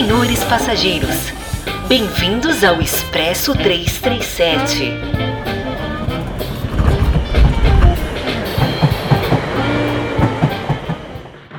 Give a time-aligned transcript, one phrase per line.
[0.00, 1.30] Senhores passageiros,
[1.86, 4.94] bem-vindos ao Expresso 337.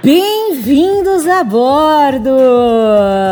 [0.02, 2.36] Bem-vindos a bordo!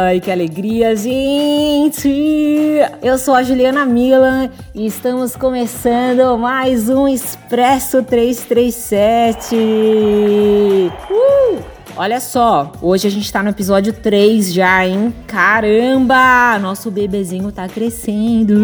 [0.05, 2.77] Ai, que alegria, gente!
[3.01, 9.55] Eu sou a Juliana Milan e estamos começando mais um Expresso 337.
[11.09, 11.68] Uh!
[12.01, 15.13] Olha só, hoje a gente tá no episódio 3 já, hein?
[15.27, 16.57] Caramba!
[16.57, 18.55] Nosso bebezinho tá crescendo.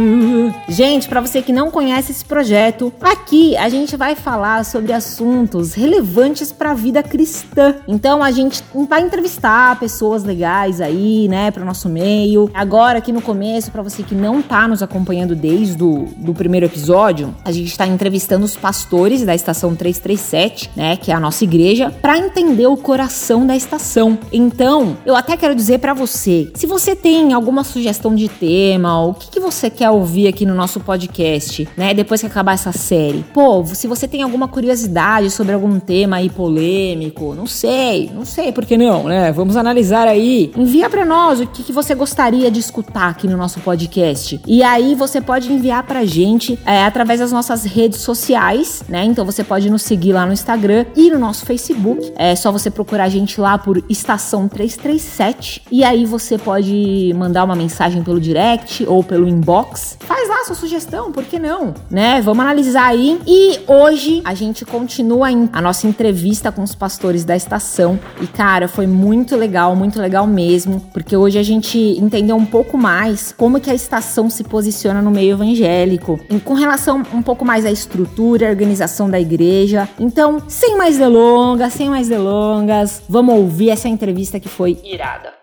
[0.70, 5.74] Gente, para você que não conhece esse projeto, aqui a gente vai falar sobre assuntos
[5.74, 7.76] relevantes para a vida cristã.
[7.90, 12.50] Então a gente vai entrevistar pessoas legais aí, né, para o nosso meio.
[12.54, 16.68] Agora aqui no começo, para você que não tá nos acompanhando desde o do primeiro
[16.68, 21.44] episódio, a gente tá entrevistando os pastores da estação 337, né, que é a nossa
[21.44, 24.20] igreja, para entender o coração da estação.
[24.32, 29.14] Então, eu até quero dizer para você, se você tem alguma sugestão de tema, o
[29.14, 31.94] que, que você quer ouvir aqui no nosso podcast, né?
[31.94, 33.26] Depois que acabar essa série.
[33.34, 38.52] Pô, se você tem alguma curiosidade sobre algum tema aí polêmico, não sei, não sei
[38.52, 39.32] por que não, né?
[39.32, 40.52] Vamos analisar aí.
[40.56, 44.40] Envia para nós o que, que você gostaria de escutar aqui no nosso podcast.
[44.46, 49.04] E aí você pode enviar pra gente é, através das nossas redes sociais, né?
[49.04, 52.14] Então você pode nos seguir lá no Instagram e no nosso Facebook.
[52.16, 57.44] É só você procurar a gente lá por estação 337 e aí você pode mandar
[57.44, 59.98] uma mensagem pelo direct ou pelo inbox.
[60.02, 61.74] Faz lá sua sugestão, por que não?
[61.90, 62.22] Né?
[62.22, 63.20] Vamos analisar aí.
[63.26, 68.00] E hoje a gente continua a nossa entrevista com os pastores da estação.
[68.22, 72.78] E cara, foi muito legal, muito legal mesmo, porque hoje a gente entendeu um pouco
[72.78, 77.66] mais como que a estação se posiciona no meio evangélico, com relação um pouco mais
[77.66, 79.90] à estrutura, à organização da igreja.
[80.00, 85.34] Então, sem mais delongas, sem mais delongas, Vamos ouvir essa entrevista que foi irada.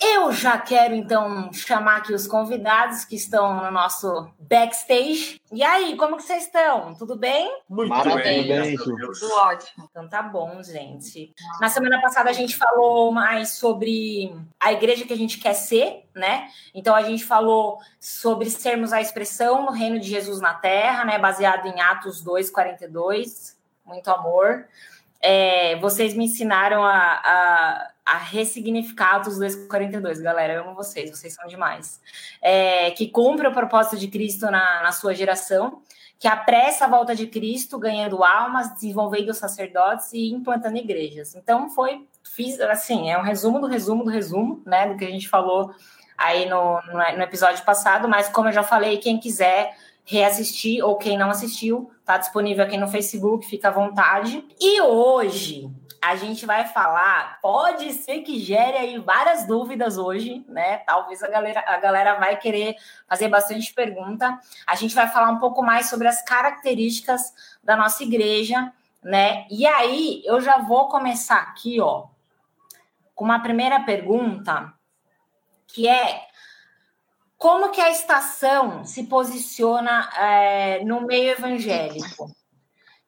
[0.00, 5.40] Eu já quero então chamar aqui os convidados que estão no nosso backstage.
[5.52, 6.94] E aí, como que vocês estão?
[6.94, 7.50] Tudo bem?
[7.68, 8.76] Muito bem, bem.
[8.76, 9.88] Tudo ótimo.
[9.90, 11.32] Então tá bom, gente.
[11.60, 16.04] Na semana passada a gente falou mais sobre a igreja que a gente quer ser,
[16.14, 16.48] né?
[16.74, 21.18] Então a gente falou sobre sermos a expressão no reino de Jesus na terra, né,
[21.18, 23.56] baseado em Atos 2:42.
[23.84, 24.66] Muito amor
[25.28, 30.52] é, vocês me ensinaram a, a, a ressignificar os 242, galera.
[30.52, 32.00] Eu amo vocês, vocês são demais.
[32.40, 35.82] É, que cumpre o propósito de Cristo na, na sua geração,
[36.16, 41.34] que apressa a volta de Cristo, ganhando almas, desenvolvendo sacerdotes e implantando igrejas.
[41.34, 45.10] Então, foi, fiz, assim, é um resumo do resumo do resumo, né, do que a
[45.10, 45.74] gente falou
[46.16, 50.96] aí no, no, no episódio passado, mas como eu já falei, quem quiser reassistir ou
[50.96, 54.42] quem não assistiu, tá disponível aqui no Facebook, fica à vontade.
[54.60, 55.68] E hoje
[56.00, 60.78] a gente vai falar, pode ser que gere aí várias dúvidas hoje, né?
[60.78, 62.76] Talvez a galera, a galera vai querer
[63.08, 64.38] fazer bastante pergunta.
[64.64, 69.44] A gente vai falar um pouco mais sobre as características da nossa igreja, né?
[69.50, 72.06] E aí eu já vou começar aqui, ó,
[73.16, 74.72] com uma primeira pergunta,
[75.66, 76.24] que é
[77.36, 82.30] como que a estação se posiciona é, no meio evangélico?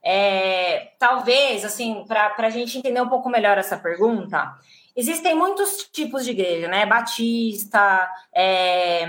[0.02, 4.54] É, talvez, assim, para a gente entender um pouco melhor essa pergunta,
[4.94, 6.86] existem muitos tipos de igreja, né?
[6.86, 9.08] Batista, é,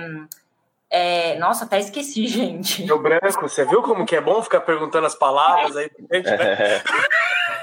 [0.89, 2.85] é, nossa, até esqueci, gente.
[2.85, 6.29] Meu branco, você viu como que é bom ficar perguntando as palavras aí pra gente,
[6.29, 6.81] né?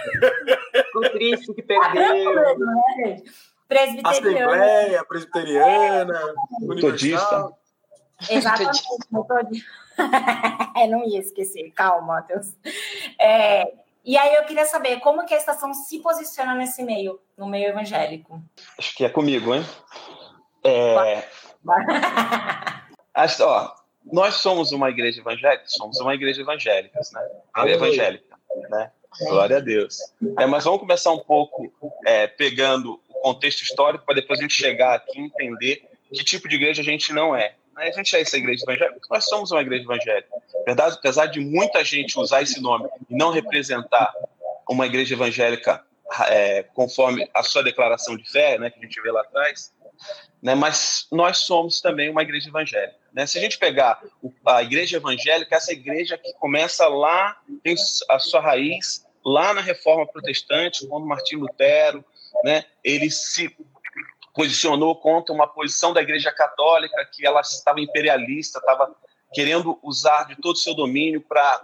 [0.87, 2.34] Ficou triste que perdeu.
[2.34, 3.23] Né,
[3.69, 4.53] presbiteriana.
[4.53, 7.53] Assembleia, presbiteriana, metodista.
[8.31, 9.66] Exatamente, metodista.
[10.77, 12.55] é, não ia esquecer, calma, Matheus.
[13.21, 13.72] É,
[14.05, 17.69] e aí eu queria saber como que a estação se posiciona nesse meio, no meio
[17.69, 18.41] evangélico.
[18.78, 19.65] Acho que é comigo, hein?
[20.62, 21.25] É...
[23.12, 23.75] Acho, ó,
[24.12, 27.72] nós somos uma igreja evangélica, somos uma igreja evangélica, né?
[27.72, 28.38] Evangélica,
[28.71, 28.93] né?
[29.21, 29.99] Glória a Deus.
[30.38, 31.72] É, mas vamos começar um pouco
[32.06, 35.82] é, pegando contexto histórico para depois a gente chegar aqui e entender
[36.12, 37.55] que tipo de igreja a gente não é.
[37.76, 40.29] A gente é essa igreja evangélica nós somos uma igreja evangélica.
[40.64, 44.12] Verdade, apesar de muita gente usar esse nome e não representar
[44.69, 45.85] uma igreja evangélica
[46.29, 49.73] é, conforme a sua declaração de fé, né, que a gente vê lá atrás,
[50.43, 52.96] né, mas nós somos também uma igreja evangélica.
[53.12, 53.26] Né?
[53.26, 54.00] Se a gente pegar
[54.44, 57.75] a igreja evangélica, essa igreja que começa lá, tem
[58.11, 62.05] a sua raiz lá na Reforma Protestante, quando Martim Lutero,
[62.44, 63.55] né, ele se
[64.35, 68.94] posicionou contra uma posição da Igreja Católica que ela estava imperialista, estava
[69.33, 71.61] querendo usar de todo o seu domínio para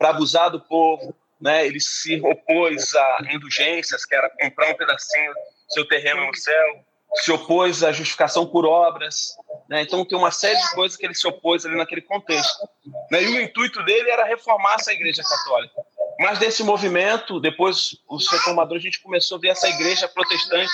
[0.00, 1.14] abusar do povo.
[1.40, 1.64] Né?
[1.66, 6.84] Ele se opôs a indulgências, que era comprar um pedacinho do seu terreno no céu.
[7.14, 9.36] se opôs à justificação por obras.
[9.68, 9.82] Né?
[9.82, 12.68] Então, tem uma série de coisas que ele se opôs ali naquele contexto.
[13.10, 13.22] Né?
[13.22, 15.74] E o intuito dele era reformar essa igreja católica.
[16.18, 20.72] Mas desse movimento, depois os reformadores, a gente começou a ver essa igreja protestante,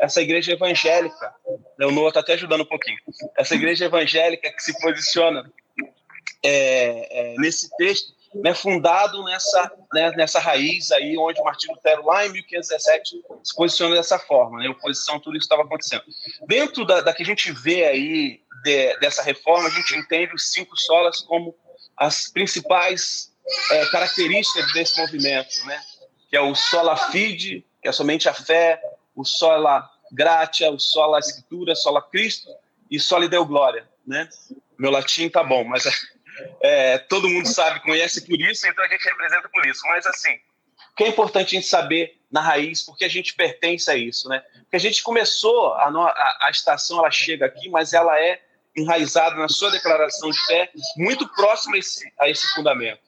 [0.00, 1.34] essa igreja evangélica.
[1.78, 2.96] Noah está até ajudando um pouquinho.
[3.36, 5.50] Essa igreja evangélica que se posiciona
[6.42, 12.26] é, é, nesse texto né, fundado nessa, né, nessa raiz aí, onde Martinho Lutero, lá
[12.26, 16.02] em 1517, se posiciona dessa forma, né, oposição tudo isso estava acontecendo.
[16.46, 20.50] Dentro da, da, que a gente vê aí de, dessa reforma, a gente entende os
[20.50, 21.54] cinco solas como
[21.96, 23.32] as principais
[23.72, 25.80] é, características desse movimento, né,
[26.28, 28.80] que é o sola fide, que é somente a fé,
[29.14, 32.48] o sola gratia, o sola escritura, sola Cristo
[32.90, 34.28] e sola deu glória, né?
[34.78, 35.84] Meu latim tá bom, mas
[36.60, 39.80] é, todo mundo sabe, conhece por isso, então a gente representa por isso.
[39.86, 40.34] Mas assim,
[40.92, 44.28] o que é importante a gente saber na raiz, porque a gente pertence a isso,
[44.28, 44.42] né?
[44.62, 48.40] Porque a gente começou, a, a, a estação ela chega aqui, mas ela é
[48.76, 53.00] enraizada na sua declaração de fé, muito próxima a esse, a esse fundamento.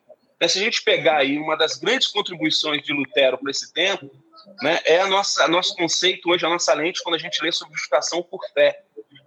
[0.46, 4.10] Se a gente pegar aí uma das grandes contribuições de Lutero para esse tempo,
[4.62, 7.74] né, é a nossa, nosso conceito hoje, a nossa lente, quando a gente lê sobre
[7.74, 8.82] justificação por fé.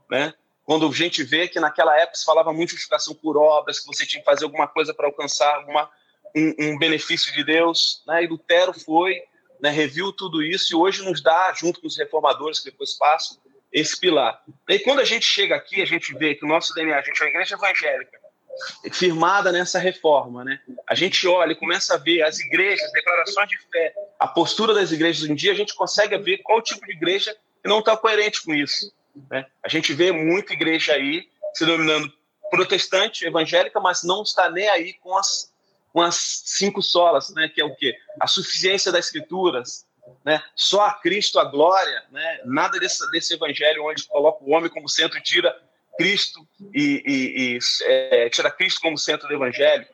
[0.10, 0.34] Né?
[0.72, 3.88] quando a gente vê que naquela época se falava muito de justificação por obras, que
[3.88, 5.90] você tinha que fazer alguma coisa para alcançar alguma,
[6.34, 8.24] um, um, benefício de Deus, né?
[8.24, 9.22] e Lutero foi,
[9.60, 13.38] né, reviu tudo isso e hoje nos dá, junto com os reformadores que depois passam,
[13.70, 14.42] esse pilar.
[14.70, 17.22] E quando a gente chega aqui, a gente vê que o nosso DNA, a gente
[17.22, 18.18] é uma igreja evangélica,
[18.92, 20.60] firmada nessa reforma, né?
[20.88, 24.92] A gente olha e começa a ver as igrejas, declarações de fé, a postura das
[24.92, 28.44] igrejas um dia, a gente consegue ver qual tipo de igreja que não está coerente
[28.44, 28.92] com isso.
[29.30, 29.46] Né?
[29.64, 32.12] A gente vê muita igreja aí se denominando
[32.50, 35.54] protestante, evangélica, mas não está nem aí com as,
[35.94, 37.50] com as cinco solas, né?
[37.50, 37.96] que é o quê?
[38.20, 39.86] A suficiência das escrituras,
[40.26, 40.42] né?
[40.56, 42.42] só a Cristo a glória, né?
[42.46, 45.56] nada desse, desse evangelho onde coloca o homem como centro e tira
[45.98, 49.86] Cristo e, e, e é, tira Cristo como centro do evangelho.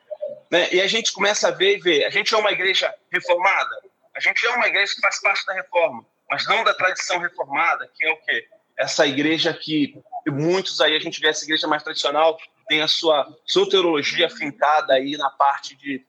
[0.50, 0.68] Né?
[0.72, 3.76] E a gente começa a ver e ver, a gente é uma igreja reformada,
[4.14, 7.90] a gente é uma igreja que faz parte da reforma, mas não da tradição reformada,
[7.94, 8.46] que é o quê?
[8.78, 13.26] essa igreja que muitos aí, a gente vê essa igreja mais tradicional, tem a sua
[13.44, 16.04] soteriologia fincada aí na parte de,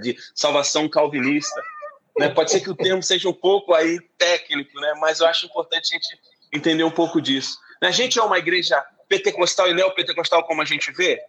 [0.00, 1.62] de salvação calvinista.
[2.18, 2.30] Né?
[2.30, 4.94] Pode ser que o termo seja um pouco aí técnico, né?
[5.00, 6.18] mas eu acho importante a gente
[6.52, 7.58] entender um pouco disso.
[7.82, 8.82] A gente é uma igreja
[9.12, 11.22] pentecostal e neopentecostal como a gente vê?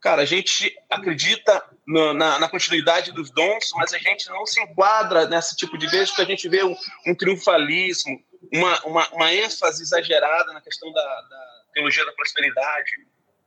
[0.00, 4.60] Cara, a gente acredita no, na, na, continuidade dos dons, mas a gente não se
[4.60, 6.76] enquadra nesse tipo de igreja porque a gente vê um,
[7.06, 8.22] um triunfalismo,
[8.52, 12.90] uma, uma, uma, ênfase exagerada na questão da, da, teologia da prosperidade.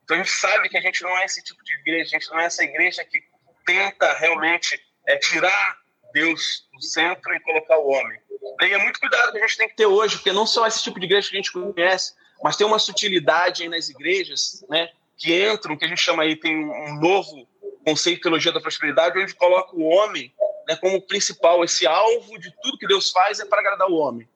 [0.04, 2.32] Então a gente sabe que a gente não é esse tipo de igreja, a gente
[2.32, 3.22] não é essa igreja que
[3.66, 5.78] tenta realmente é, tirar
[6.14, 8.20] Deus do centro e colocar o homem.
[8.62, 10.82] E é muito cuidado que a gente tem que ter hoje, porque não só esse
[10.82, 14.90] tipo de igreja que a gente conhece, mas tem uma sutilidade aí nas igrejas, né,
[15.18, 17.48] que entram, que a gente chama aí, tem um novo
[17.84, 20.34] conceito de teologia da prosperidade, onde coloca o homem
[20.68, 24.28] né, como principal, esse alvo de tudo que Deus faz é para agradar o homem.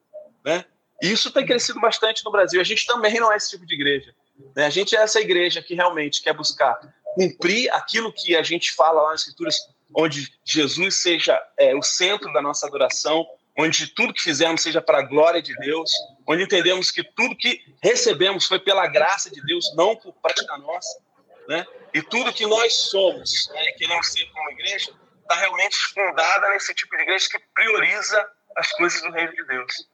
[0.43, 0.65] Né?
[1.01, 2.61] E isso tem crescido bastante no Brasil.
[2.61, 4.15] A gente também não é esse tipo de igreja.
[4.55, 4.65] Né?
[4.65, 6.79] A gente é essa igreja que realmente quer buscar
[7.13, 9.57] cumprir aquilo que a gente fala lá nas Escrituras,
[9.93, 13.27] onde Jesus seja é, o centro da nossa adoração,
[13.57, 15.91] onde tudo que fizemos seja para a glória de Deus,
[16.27, 20.99] onde entendemos que tudo que recebemos foi pela graça de Deus, não por prática nossa,
[21.47, 21.65] né?
[21.93, 24.91] E tudo que nós somos, né, que não ser como igreja,
[25.21, 29.87] está realmente fundada nesse tipo de igreja que prioriza as coisas do reino de Deus.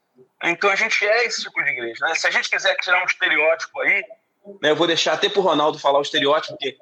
[0.44, 2.06] Então a gente é esse tipo de igreja.
[2.06, 2.16] Né?
[2.16, 4.04] Se a gente quiser tirar um estereótipo aí,
[4.62, 6.78] né, eu vou deixar até para o Ronaldo falar o estereótipo que,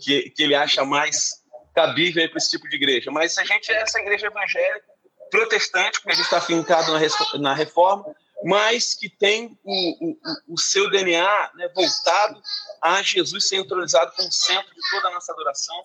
[0.00, 1.42] que, que ele acha mais
[1.74, 3.10] cabível para esse tipo de igreja.
[3.10, 4.86] Mas a gente é essa igreja evangélica,
[5.30, 7.00] protestante, porque a gente está fincado na,
[7.40, 8.04] na reforma,
[8.44, 12.40] mas que tem o, o, o seu DNA né, voltado
[12.82, 15.76] a Jesus ser entronizado como centro de toda a nossa adoração,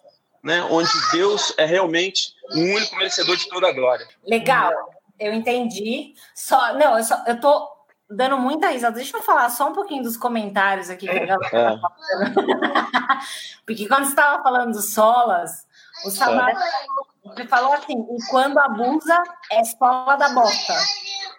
[0.44, 4.08] né, onde Deus é realmente o único merecedor de toda a glória.
[4.26, 4.74] Legal
[5.20, 6.14] eu entendi.
[6.36, 7.70] Só, não, eu, só, eu tô
[8.10, 8.96] dando muita risada.
[8.96, 12.34] Deixa eu falar só um pouquinho dos comentários aqui que a galera tá falando.
[13.66, 15.68] Porque quando você estava falando dos solas,
[16.06, 16.60] o Samara
[17.24, 20.74] você falou assim: e quando abusa, é escola da bota.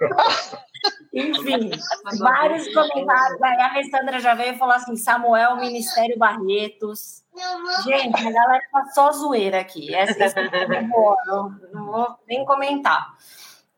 [1.12, 1.70] Enfim,
[2.18, 3.42] vários comentários.
[3.42, 7.22] Aí a Alessandra já veio e falou assim: Samuel, Ministério Barretos.
[7.84, 9.94] Gente, a galera tá só zoeira aqui.
[9.94, 13.14] Essa, essa é boa, não, não vou nem comentar.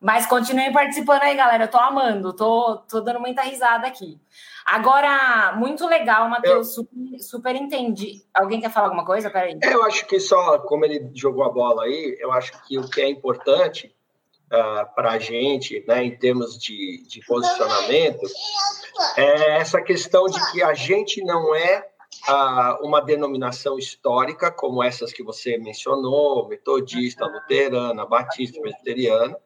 [0.00, 1.64] Mas continuem participando aí, galera.
[1.64, 4.20] Eu tô amando, tô, tô dando muita risada aqui.
[4.66, 6.75] Agora, muito legal, Matheus, eu...
[6.75, 8.25] super, super entendi.
[8.35, 9.30] Alguém quer falar alguma coisa?
[9.30, 9.56] Peraí.
[9.62, 12.90] É, eu acho que só, como ele jogou a bola aí, eu acho que o
[12.90, 13.94] que é importante
[14.46, 18.26] uh, para a gente, né, em termos de, de posicionamento,
[19.16, 21.88] é essa questão de que a gente não é
[22.28, 29.37] uh, uma denominação histórica, como essas que você mencionou, metodista, luterana, batista, presbiteriana,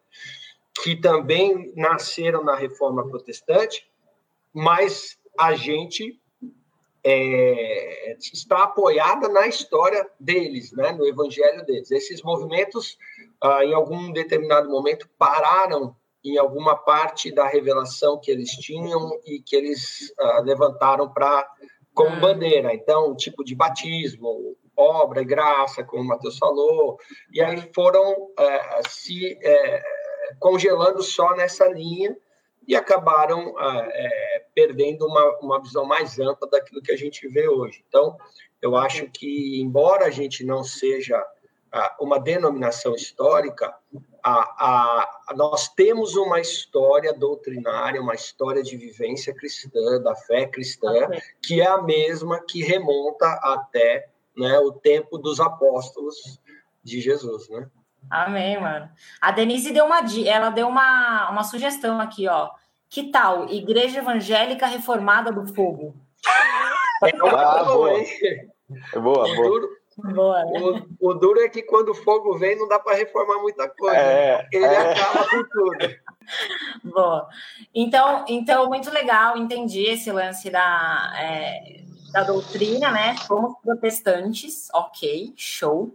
[0.83, 3.90] que também nasceram na reforma protestante,
[4.53, 6.21] mas a gente
[7.05, 11.91] é, está apoiada na história deles, né, no evangelho deles.
[11.91, 12.99] Esses movimentos,
[13.43, 19.41] ah, em algum determinado momento, pararam em alguma parte da revelação que eles tinham e
[19.41, 21.49] que eles ah, levantaram para
[21.95, 22.21] como hum.
[22.21, 22.75] bandeira.
[22.75, 26.99] Então, tipo de batismo, obra e graça, como o Matheus falou,
[27.33, 29.83] e aí foram é, se é,
[30.39, 32.17] congelando só nessa linha
[32.67, 34.30] e acabaram ah, é,
[34.61, 37.83] perdendo uma, uma visão mais ampla daquilo que a gente vê hoje.
[37.89, 38.19] Então,
[38.61, 41.25] eu acho que, embora a gente não seja
[41.73, 43.75] ah, uma denominação histórica,
[44.23, 51.09] a, a, nós temos uma história doutrinária, uma história de vivência cristã, da fé cristã,
[51.43, 56.39] que é a mesma que remonta até né, o tempo dos apóstolos
[56.85, 57.67] de Jesus, né?
[58.11, 58.91] Amém, mano.
[59.21, 62.51] A Denise deu uma, ela deu uma, uma sugestão aqui, ó.
[62.91, 65.95] Que tal Igreja Evangélica Reformada do Fogo?
[67.05, 67.93] É ah, boa.
[68.93, 69.35] É boa, boa.
[69.37, 70.61] Duro, boa né?
[71.01, 73.97] o, o, duro é que quando o fogo vem, não dá para reformar muita coisa.
[73.97, 74.93] É, Ele é.
[74.93, 75.97] acaba com tudo.
[76.85, 77.29] Boa.
[77.75, 81.83] Então, então, muito legal, entendi esse lance da, é,
[82.13, 83.17] da doutrina, né?
[83.27, 85.95] Somos protestantes, ok, show.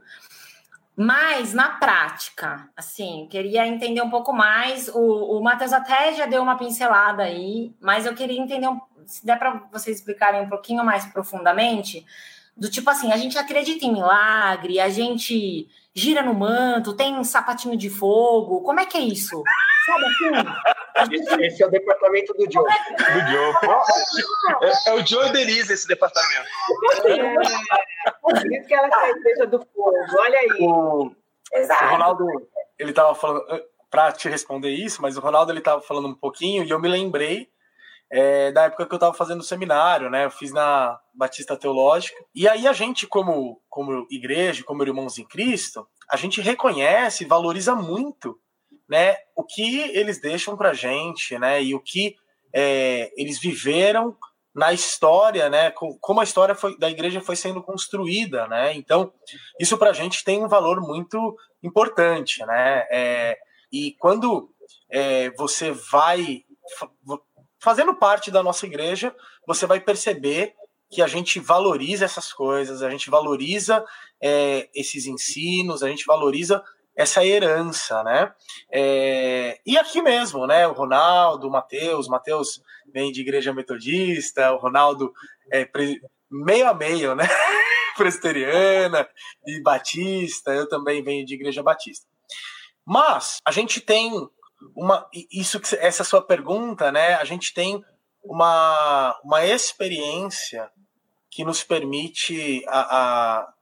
[0.95, 4.87] Mas na prática, assim, queria entender um pouco mais.
[4.87, 9.25] O, o Matheus até já deu uma pincelada aí, mas eu queria entender, um, se
[9.25, 12.05] der para vocês explicarem um pouquinho mais profundamente,
[12.55, 17.23] do tipo assim, a gente acredita em milagre, a gente gira no manto, tem um
[17.23, 19.43] sapatinho de fogo, como é que é isso?
[19.85, 21.43] Sabe assim?
[21.43, 22.63] Esse é o departamento do Joe.
[22.63, 23.53] Do Joe.
[24.61, 26.47] É, é o Joe e Denise esse departamento.
[27.05, 29.93] É, por isso que ela quer igreja do fogo.
[30.17, 30.57] Olha aí.
[30.61, 31.11] O,
[31.53, 31.85] Exato.
[31.85, 32.25] o Ronaldo,
[32.79, 36.15] ele estava falando, eh, para te responder isso, mas o Ronaldo ele estava falando um
[36.15, 37.49] pouquinho e eu me lembrei
[38.11, 40.25] é, da época que eu estava fazendo seminário, né?
[40.25, 42.17] Eu fiz na Batista Teológica.
[42.33, 47.75] E aí a gente, como, como igreja, como irmãos em Cristo, a gente reconhece, valoriza
[47.75, 48.39] muito
[48.87, 52.15] né, o que eles deixam para gente, né, e o que
[52.53, 54.15] é, eles viveram
[54.53, 59.11] na história, né, como a história foi, da igreja foi sendo construída, né, então
[59.59, 63.37] isso para a gente tem um valor muito importante, né, é,
[63.71, 64.49] e quando
[64.91, 66.43] é, você vai
[67.65, 69.13] fazendo parte da nossa igreja,
[69.47, 70.53] você vai perceber
[70.87, 73.83] que a gente valoriza essas coisas, a gente valoriza
[74.21, 76.63] é, esses ensinos, a gente valoriza
[76.95, 78.31] essa herança, né?
[78.71, 80.67] É, e aqui mesmo, né?
[80.67, 82.61] O Ronaldo, o Matheus, Matheus
[82.93, 85.11] vem de igreja metodista, o Ronaldo
[85.51, 85.67] é
[86.29, 87.27] meio a meio, né?
[87.97, 89.09] Presteriana
[89.47, 92.05] e batista, eu também venho de igreja batista.
[92.85, 94.11] Mas a gente tem
[94.75, 97.15] uma isso essa sua pergunta, né?
[97.15, 97.83] A gente tem
[98.23, 100.69] uma, uma experiência
[101.29, 102.79] que nos permite a,
[103.39, 103.55] a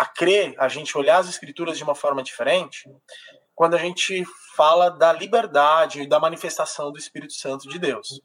[0.00, 2.88] a crer, a gente olhar as escrituras de uma forma diferente,
[3.54, 4.24] quando a gente
[4.56, 8.18] fala da liberdade e da manifestação do Espírito Santo de Deus.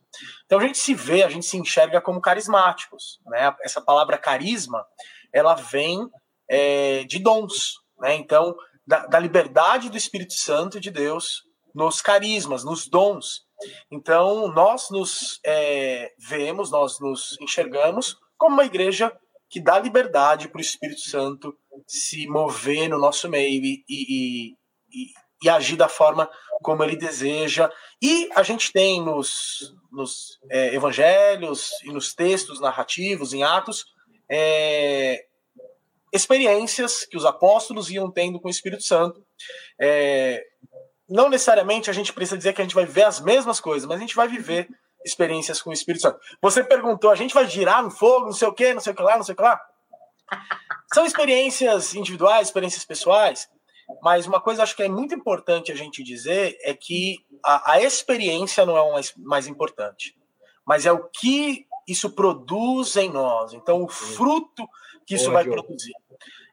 [0.46, 3.20] Então a gente se vê, a gente se enxerga como carismáticos.
[3.26, 3.54] Né?
[3.62, 4.86] Essa palavra carisma,
[5.34, 6.10] ela vem
[6.50, 7.74] é, de dons.
[8.00, 8.16] Né?
[8.16, 8.56] Então,
[8.88, 11.44] da, da liberdade do Espírito Santo de Deus
[11.76, 13.46] nos carismas, nos dons.
[13.92, 19.12] Então, nós nos é, vemos, nós nos enxergamos como uma igreja
[19.50, 21.56] que dá liberdade para o Espírito Santo
[21.86, 24.56] se mover no nosso meio e, e,
[24.92, 25.14] e,
[25.44, 26.30] e, agir da forma
[26.64, 27.70] como ele deseja.
[28.02, 33.86] E a gente tem nos, nos é, evangelhos e nos textos narrativos, em Atos,
[34.32, 35.26] é,
[36.12, 39.24] experiências que os apóstolos iam tendo com o Espírito Santo.
[39.80, 40.44] É,
[41.10, 43.98] não necessariamente a gente precisa dizer que a gente vai ver as mesmas coisas, mas
[43.98, 44.70] a gente vai viver
[45.04, 46.20] experiências com o Espírito Santo.
[46.42, 48.96] Você perguntou, a gente vai girar no fogo, não sei o que, não sei o
[48.96, 49.62] que lá, não sei o que lá.
[50.94, 53.48] São experiências individuais, experiências pessoais,
[54.02, 57.82] mas uma coisa acho que é muito importante a gente dizer é que a, a
[57.82, 60.18] experiência não é o mais, mais importante,
[60.66, 63.54] mas é o que isso produz em nós.
[63.54, 64.68] Então, o fruto
[65.06, 65.94] que isso Boa, vai produzir.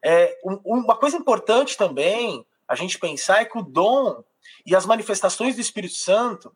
[0.05, 4.23] É, um, uma coisa importante também a gente pensar é que o dom
[4.67, 6.55] e as manifestações do Espírito Santo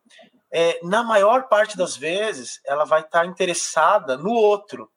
[0.53, 4.91] é, na maior parte das vezes, ela vai estar tá interessada no outro.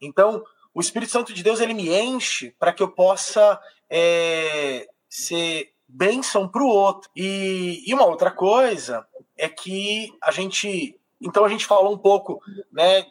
[0.00, 0.44] Então,
[0.74, 6.48] o Espírito Santo de Deus ele me enche para que eu possa é, ser bênção
[6.48, 7.10] para o outro.
[7.14, 9.06] E, e uma outra coisa
[9.36, 10.96] é que a gente.
[11.20, 12.40] Então a gente falou um pouco
[12.72, 13.04] né,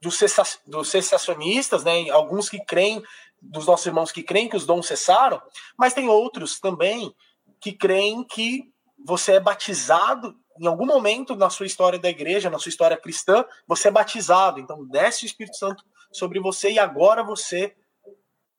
[0.00, 0.18] dos,
[0.66, 3.02] dos cessacionistas, né, alguns que creem,
[3.40, 5.40] dos nossos irmãos que creem que os dons cessaram,
[5.78, 7.14] mas tem outros também
[7.60, 8.64] que creem que
[9.04, 13.44] você é batizado em algum momento na sua história da igreja, na sua história cristã,
[13.66, 14.58] você é batizado.
[14.58, 17.74] Então desce o Espírito Santo sobre você e agora você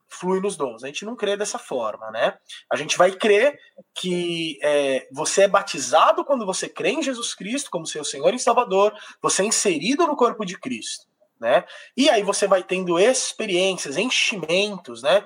[0.10, 0.84] flui nos dons.
[0.84, 2.38] A gente não crê dessa forma, né?
[2.72, 3.60] A gente vai crer
[3.94, 8.40] que é, você é batizado quando você crê em Jesus Cristo como seu Senhor e
[8.40, 11.06] Salvador, você é inserido no corpo de Cristo,
[11.40, 11.64] né?
[11.96, 15.24] E aí você vai tendo experiências, enchimentos, né?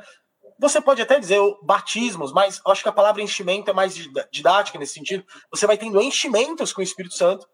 [0.63, 3.93] Você pode até dizer batismos, mas acho que a palavra enchimento é mais
[4.32, 5.25] didática nesse sentido.
[5.51, 7.46] Você vai tendo enchimentos com o Espírito Santo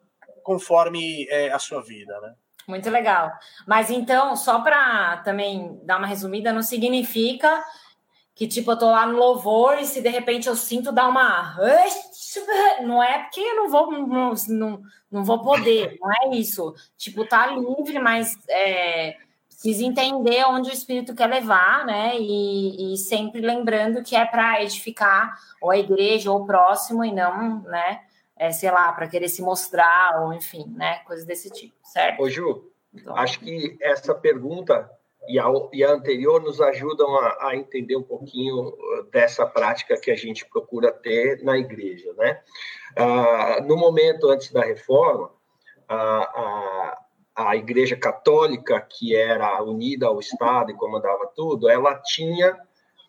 [0.44, 2.36] conforme é, a sua vida, né?
[2.68, 3.32] Muito legal.
[3.66, 7.64] Mas então, só para também dar uma resumida, não significa
[8.36, 11.58] que, tipo, eu tô lá no louvor e se de repente eu sinto dar uma.
[12.84, 16.76] Não é porque eu não vou, não, não, vou poder, não é isso.
[16.96, 19.18] Tipo, tá livre, mas é,
[19.62, 22.18] precisa entender onde o Espírito quer levar, né?
[22.18, 27.12] E, e sempre lembrando que é para edificar ou a igreja ou o próximo e
[27.12, 28.02] não, né?
[28.40, 31.00] é, sei lá, para querer se mostrar, ou enfim, né?
[31.00, 32.22] Coisas desse tipo, certo?
[32.22, 33.16] Ô, Ju, então.
[33.18, 34.90] acho que essa pergunta
[35.28, 40.00] e a, e a anterior nos ajudam a, a, entender um pouquinho uh, dessa prática
[40.00, 42.40] que a gente procura ter na igreja, né?
[42.96, 45.30] Ah, no momento antes da reforma,
[45.88, 46.98] a, a,
[47.48, 52.58] a igreja católica, que era unida ao Estado e comandava tudo, ela tinha,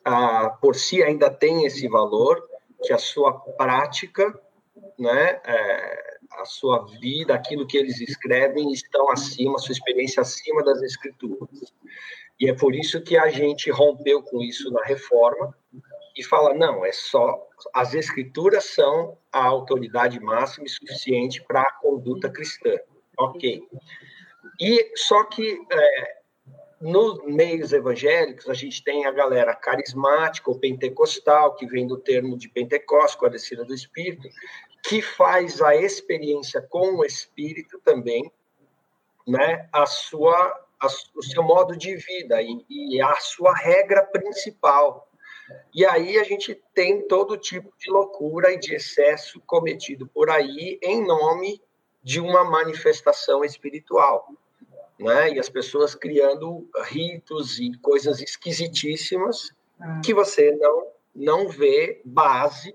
[0.04, 2.42] ah, por si ainda tem esse valor,
[2.82, 4.32] que a sua prática
[4.98, 10.62] né, é, a sua vida, aquilo que eles escrevem estão acima, a sua experiência acima
[10.62, 11.72] das escrituras.
[12.38, 15.54] E é por isso que a gente rompeu com isso na reforma
[16.16, 21.72] e fala não, é só as escrituras são a autoridade máxima e suficiente para a
[21.72, 22.76] conduta cristã.
[23.18, 23.62] Ok.
[24.60, 26.20] E só que é,
[26.80, 32.36] nos meios evangélicos, a gente tem a galera carismática ou pentecostal, que vem do termo
[32.36, 34.28] de Pentecostes, com a descida do Espírito,
[34.82, 38.30] que faz a experiência com o Espírito também,
[39.26, 40.34] né, a sua,
[40.80, 45.06] a, o seu modo de vida e, e a sua regra principal.
[45.74, 50.78] E aí a gente tem todo tipo de loucura e de excesso cometido por aí
[50.82, 51.62] em nome
[52.02, 54.28] de uma manifestação espiritual.
[55.00, 55.34] Né?
[55.34, 60.00] E as pessoas criando ritos e coisas esquisitíssimas hum.
[60.04, 62.74] que você não, não vê base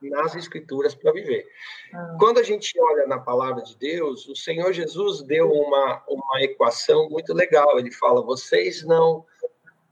[0.00, 1.46] nas escrituras para viver.
[1.92, 2.16] Ah.
[2.18, 7.08] Quando a gente olha na palavra de Deus, o Senhor Jesus deu uma, uma equação
[7.08, 7.78] muito legal.
[7.78, 9.24] Ele fala: vocês não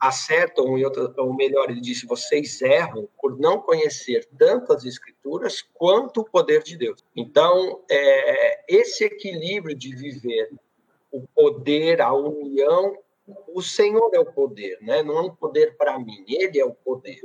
[0.01, 0.65] acertam,
[1.17, 6.63] ou melhor, ele disse: vocês erram por não conhecer tanto as escrituras quanto o poder
[6.63, 7.05] de Deus.
[7.15, 10.51] Então, é, esse equilíbrio de viver
[11.11, 12.97] o poder, a união,
[13.55, 15.03] o Senhor é o poder, né?
[15.03, 17.21] não é um poder para mim, ele é o poder.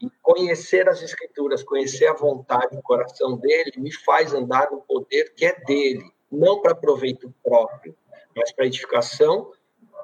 [0.00, 5.32] E conhecer as Escrituras, conhecer a vontade, o coração dele, me faz andar no poder
[5.34, 7.96] que é dele, não para proveito próprio,
[8.34, 9.52] mas para edificação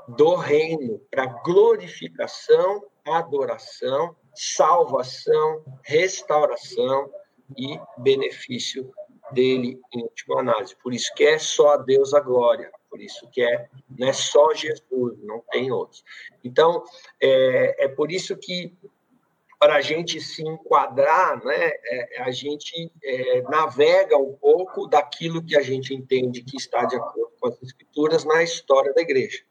[0.09, 7.11] do reino, para glorificação, adoração, salvação, restauração
[7.57, 8.91] e benefício
[9.33, 10.77] dele em última análise.
[10.77, 14.13] Por isso que é só a Deus a glória, por isso que é, não é
[14.13, 16.05] só Jesus, não tem outros.
[16.43, 16.83] Então,
[17.23, 18.77] é, é por isso que
[19.59, 25.57] para a gente se enquadrar, né, é, a gente é, navega um pouco daquilo que
[25.57, 29.43] a gente entende que está de acordo com as escrituras na história da igreja.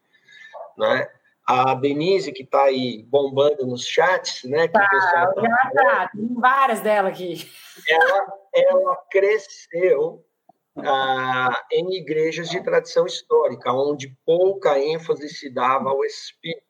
[0.78, 1.10] Né?
[1.46, 4.68] A Denise, que está aí bombando nos chats, né?
[4.68, 7.50] Que tá, pessoal tá tá, tem várias dela aqui.
[7.90, 10.27] Ela, ela cresceu
[10.80, 16.68] ah, em igrejas de tradição histórica, onde pouca ênfase se dava ao espírito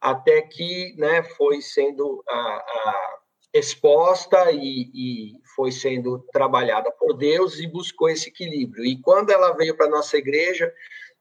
[0.00, 3.18] até que né, foi sendo a, a
[3.52, 8.84] exposta e, e, foi sendo trabalhada por Deus e buscou esse equilíbrio.
[8.84, 10.72] E quando ela veio para a nossa igreja,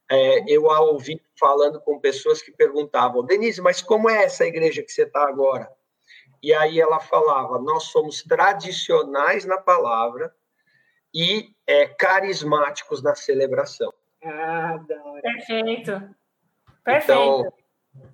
[0.09, 4.81] é, eu a ouvi falando com pessoas que perguntavam, Denise, mas como é essa igreja
[4.83, 5.69] que você está agora?
[6.41, 10.33] E aí ela falava, nós somos tradicionais na palavra
[11.13, 13.93] e é, carismáticos na celebração.
[14.25, 14.79] Ah,
[15.21, 16.15] Perfeito.
[16.83, 17.11] Perfeito.
[17.11, 17.53] Então,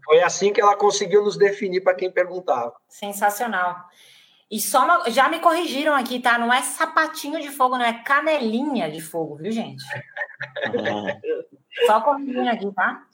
[0.03, 2.75] foi assim que ela conseguiu nos definir para quem perguntava.
[2.89, 3.77] Sensacional.
[4.51, 6.37] E só uma, já me corrigiram aqui, tá?
[6.37, 9.81] Não é sapatinho de fogo, não é canelinha de fogo, viu, gente?
[11.87, 13.05] só corrigindo aqui, tá?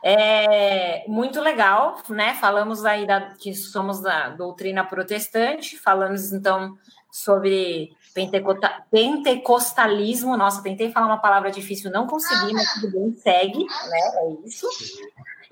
[0.00, 2.34] É muito legal, né?
[2.34, 6.78] Falamos aí da, que somos da doutrina protestante, falamos então
[7.10, 10.36] sobre pentecostalismo.
[10.36, 14.00] Nossa, tentei falar uma palavra difícil, não consegui, mas tudo bem, segue, né?
[14.14, 14.66] É isso.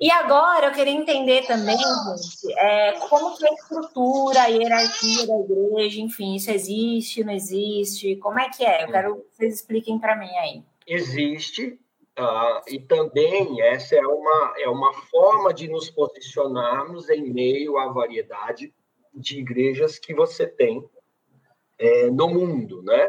[0.01, 5.27] E agora eu queria entender também, gente, é, como que é a estrutura, a hierarquia
[5.27, 8.17] da igreja, enfim, isso existe, não existe?
[8.17, 8.85] Como é que é?
[8.85, 10.63] Eu quero que vocês expliquem para mim aí.
[10.87, 11.79] Existe,
[12.19, 17.93] uh, e também essa é uma, é uma forma de nos posicionarmos em meio à
[17.93, 18.75] variedade
[19.15, 20.85] de igrejas que você tem
[21.79, 23.09] é, no mundo, né?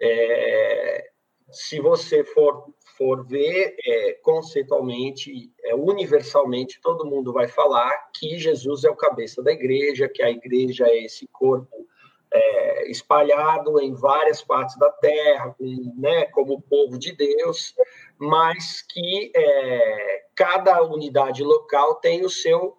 [0.00, 1.10] É,
[1.50, 8.84] se você for, for ver é, conceitualmente, é, universalmente, todo mundo vai falar que Jesus
[8.84, 11.86] é o cabeça da igreja, que a igreja é esse corpo
[12.32, 17.74] é, espalhado em várias partes da terra, com, né, como povo de Deus,
[18.18, 22.76] mas que é, cada unidade local tem o seu,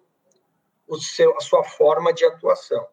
[0.86, 2.86] o seu, a sua forma de atuação.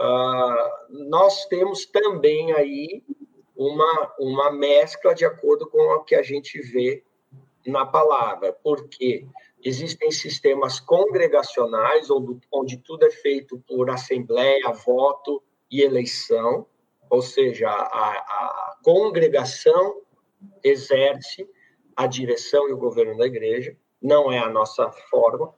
[0.00, 3.02] Uh, nós temos também aí
[3.54, 7.04] uma, uma mescla de acordo com o que a gente vê
[7.66, 9.26] na palavra, porque
[9.62, 16.66] existem sistemas congregacionais, onde, onde tudo é feito por assembleia, voto e eleição,
[17.10, 20.00] ou seja, a, a congregação
[20.64, 21.46] exerce
[21.94, 25.52] a direção e o governo da igreja, não é a nossa forma.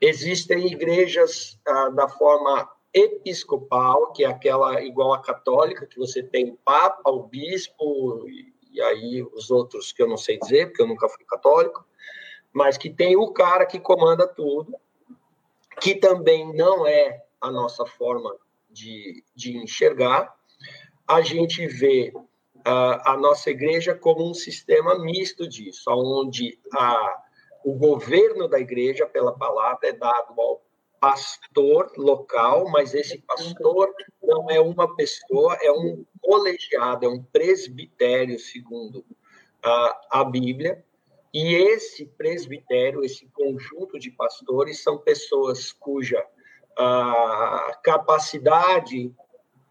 [0.00, 6.50] Existem igrejas ah, da forma episcopal, que é aquela igual à católica, que você tem
[6.50, 8.26] o papa, o bispo,
[8.70, 11.84] e aí os outros que eu não sei dizer, porque eu nunca fui católico,
[12.52, 14.74] mas que tem o cara que comanda tudo,
[15.80, 18.34] que também não é a nossa forma
[18.70, 20.34] de, de enxergar.
[21.06, 27.22] A gente vê uh, a nossa igreja como um sistema misto disso, onde a,
[27.64, 30.62] o governo da igreja, pela palavra, é dado ao
[31.00, 38.38] pastor local, mas esse pastor não é uma pessoa, é um colegiado, é um presbitério,
[38.38, 39.04] segundo
[39.62, 40.84] a, a Bíblia.
[41.32, 46.24] E esse presbitério, esse conjunto de pastores, são pessoas cuja
[46.76, 49.12] a capacidade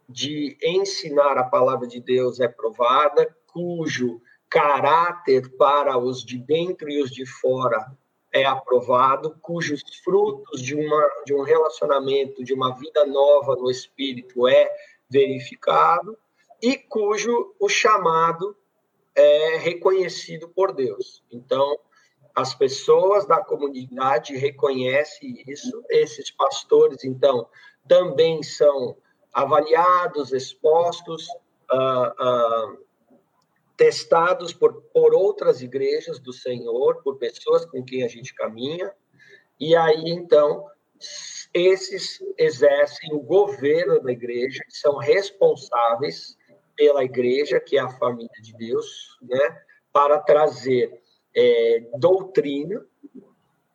[0.10, 7.02] de ensinar a palavra de Deus é provada, cujo caráter para os de dentro e
[7.02, 7.86] os de fora
[8.32, 14.48] é aprovado, cujos frutos de, uma, de um relacionamento, de uma vida nova no espírito
[14.48, 14.70] é
[15.10, 16.18] verificado
[16.62, 18.56] e cujo o chamado
[19.16, 21.24] é reconhecido por Deus.
[21.32, 21.80] Então,
[22.36, 27.48] as pessoas da comunidade reconhecem isso, esses pastores, então,
[27.88, 28.96] também são
[29.34, 31.28] avaliados, expostos,
[31.72, 32.87] uh, uh,
[33.78, 38.92] testados por, por outras igrejas do Senhor, por pessoas com quem a gente caminha,
[39.60, 40.66] e aí então
[41.54, 46.36] esses exercem o governo da igreja, são responsáveis
[46.76, 49.62] pela igreja, que é a família de Deus, né,
[49.92, 51.02] para trazer
[51.36, 52.86] é, doutrina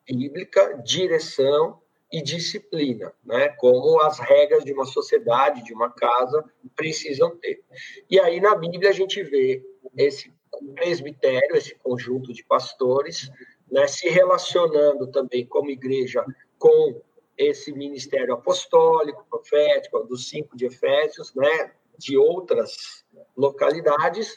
[0.07, 1.81] bíblica, direção
[2.13, 3.49] e disciplina, né?
[3.49, 6.45] Como as regras de uma sociedade, de uma casa
[6.77, 7.65] precisam ter.
[8.11, 9.65] E aí na Bíblia a gente vê
[9.97, 10.33] esse
[10.75, 13.31] presbitério, esse conjunto de pastores,
[13.71, 16.25] né, se relacionando também como igreja
[16.59, 17.01] com
[17.37, 23.05] esse ministério apostólico, profético, dos cinco de Efésios, né, de outras
[23.37, 24.37] localidades,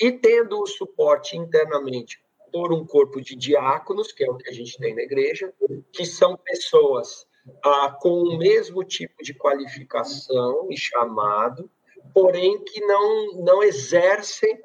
[0.00, 4.52] e tendo o suporte internamente por um corpo de diáconos, que é o que a
[4.52, 5.52] gente tem na igreja,
[5.92, 7.26] que são pessoas
[7.62, 11.70] ah, com o mesmo tipo de qualificação e chamado,
[12.14, 14.58] porém que não, não exercem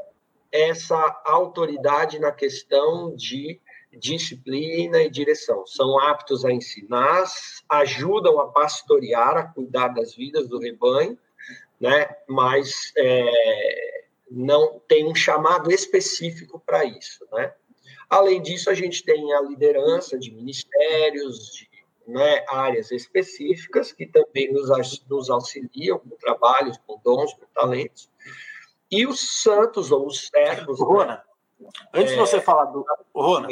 [0.52, 3.60] essa autoridade na questão de
[3.92, 5.66] disciplina e direção.
[5.66, 7.26] São aptos a ensinar,
[7.70, 11.18] ajudam a pastorear, a cuidar das vidas do rebanho,
[11.80, 12.10] né?
[12.28, 17.26] mas é, não tem um chamado específico para isso.
[17.34, 17.54] Né?
[18.10, 21.70] Além disso, a gente tem a liderança de ministérios, de
[22.08, 24.70] né, áreas específicas, que também nos,
[25.10, 28.10] nos auxiliam com trabalhos, com dons, com talentos.
[28.92, 30.80] E os santos, ou os servos.
[30.80, 31.24] Né, Rona,
[31.60, 31.70] né?
[31.94, 32.16] antes é...
[32.16, 32.86] de você falar do.
[33.16, 33.48] Rona,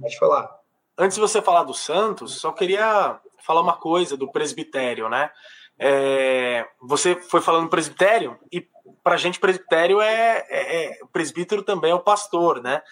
[0.00, 0.60] pode falar.
[0.96, 5.30] Antes de você falar dos santos, só queria falar uma coisa do presbitério, né?
[5.78, 8.68] É, você foi falando presbitério e
[9.02, 12.82] para a gente presbitério é, é, é, o presbítero também é o pastor, né?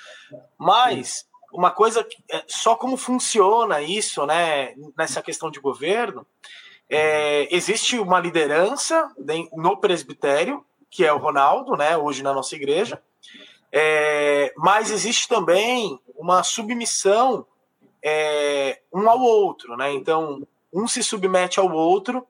[0.57, 4.75] Mas uma coisa é, só como funciona isso, né?
[4.97, 6.27] Nessa questão de governo,
[6.88, 9.14] é, existe uma liderança
[9.53, 11.96] no presbitério que é o Ronaldo, né?
[11.96, 13.03] Hoje na nossa igreja,
[13.72, 17.46] é, mas existe também uma submissão
[18.03, 19.92] é, um ao outro, né?
[19.92, 22.27] Então, um se submete ao outro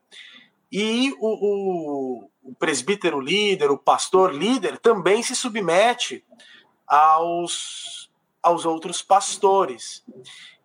[0.71, 6.23] e o, o, o presbítero líder, o pastor líder, também se submete
[6.87, 8.09] aos,
[8.41, 10.03] aos outros pastores.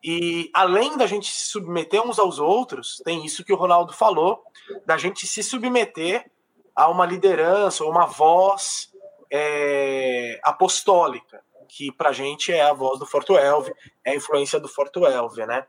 [0.02, 4.42] E além da gente se submeter uns aos outros, tem isso que o Ronaldo falou,
[4.85, 6.30] da gente se submeter
[6.74, 8.90] a uma liderança, uma voz
[9.30, 13.72] é, apostólica, que para a gente é a voz do Forto Elve,
[14.04, 15.66] é a influência do Forto Elve, né?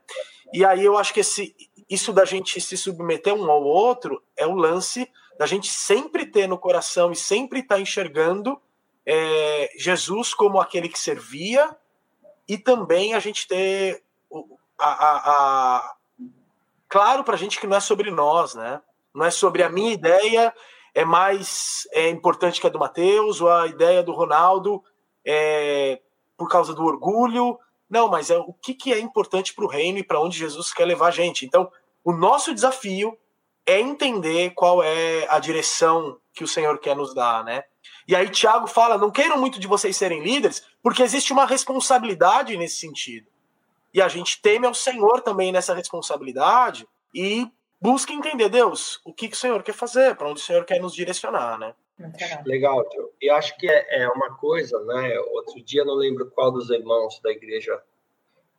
[0.52, 1.54] E aí eu acho que esse,
[1.88, 6.46] isso da gente se submeter um ao outro é o lance da gente sempre ter
[6.46, 8.60] no coração e sempre estar tá enxergando
[9.04, 11.76] é, Jesus como aquele que servia
[12.48, 14.02] e também a gente ter
[14.78, 15.16] a, a,
[15.76, 15.96] a
[16.88, 18.80] claro para a gente que não é sobre nós, né?
[19.14, 20.52] Não é sobre a minha ideia
[20.96, 24.82] é mais é, importante que a do Matheus, ou a ideia do Ronaldo
[25.22, 26.00] é,
[26.38, 27.58] por causa do orgulho.
[27.88, 30.72] Não, mas é o que, que é importante para o reino e para onde Jesus
[30.72, 31.44] quer levar a gente.
[31.44, 31.70] Então,
[32.02, 33.14] o nosso desafio
[33.66, 37.64] é entender qual é a direção que o Senhor quer nos dar, né?
[38.08, 42.56] E aí Tiago fala: não queiram muito de vocês serem líderes, porque existe uma responsabilidade
[42.56, 43.26] nesse sentido.
[43.92, 47.46] E a gente teme ao Senhor também nessa responsabilidade e
[47.86, 50.80] busca entender, Deus, o que, que o Senhor quer fazer, para onde o Senhor quer
[50.80, 51.72] nos direcionar, né?
[52.44, 53.12] Legal, tio.
[53.22, 55.16] E acho que é, é, uma coisa, né?
[55.20, 57.80] Outro dia, não lembro qual dos irmãos da igreja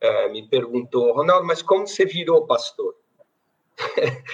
[0.00, 2.96] é, me perguntou, Ronaldo, mas como você virou pastor?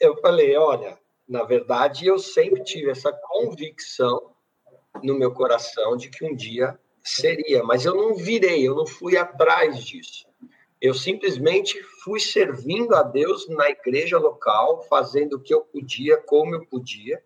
[0.00, 4.34] eu falei, olha, na verdade, eu sempre tive essa convicção
[5.00, 9.16] no meu coração de que um dia seria, mas eu não virei, eu não fui
[9.16, 10.26] atrás disso.
[10.80, 16.54] Eu simplesmente fui servindo a Deus na igreja local, fazendo o que eu podia, como
[16.54, 17.22] eu podia,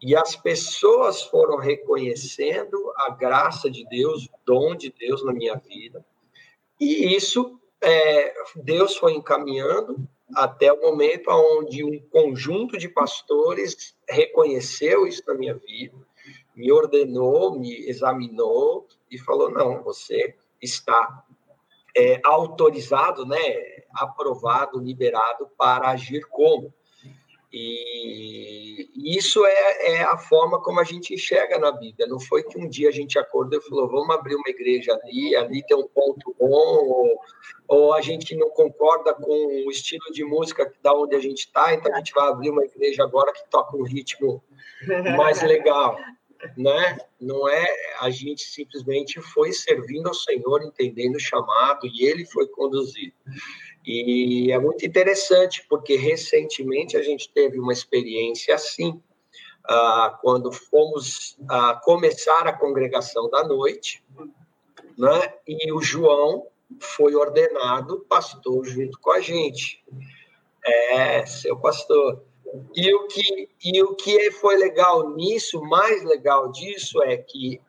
[0.00, 5.54] e as pessoas foram reconhecendo a graça de Deus, o dom de Deus na minha
[5.56, 6.04] vida,
[6.80, 15.06] e isso é, Deus foi encaminhando até o momento onde um conjunto de pastores reconheceu
[15.06, 15.96] isso na minha vida,
[16.54, 21.24] me ordenou, me examinou e falou: não, você está
[21.96, 23.38] é, autorizado, né,
[23.94, 26.72] aprovado, liberado para agir como.
[27.54, 32.06] E isso é, é, a forma como a gente enxerga na Bíblia.
[32.06, 35.36] Não foi que um dia a gente acordou e falou, vamos abrir uma igreja ali,
[35.36, 37.20] ali tem um ponto bom, ou,
[37.68, 41.74] ou a gente não concorda com o estilo de música da onde a gente está,
[41.74, 44.42] então a gente vai abrir uma igreja agora que toca um ritmo
[45.14, 45.98] mais legal
[46.56, 46.98] né?
[47.20, 47.66] Não é
[48.00, 53.14] a gente simplesmente foi servindo ao Senhor, entendendo o chamado e ele foi conduzido.
[53.84, 59.02] E é muito interessante porque recentemente a gente teve uma experiência assim,
[59.64, 64.04] ah, quando fomos ah, começar a congregação da noite,
[64.96, 65.34] né?
[65.46, 66.46] E o João
[66.80, 69.82] foi ordenado pastor junto com a gente.
[70.64, 72.22] É, seu pastor.
[72.74, 77.60] E o que, e o que foi legal nisso, mais legal disso, é que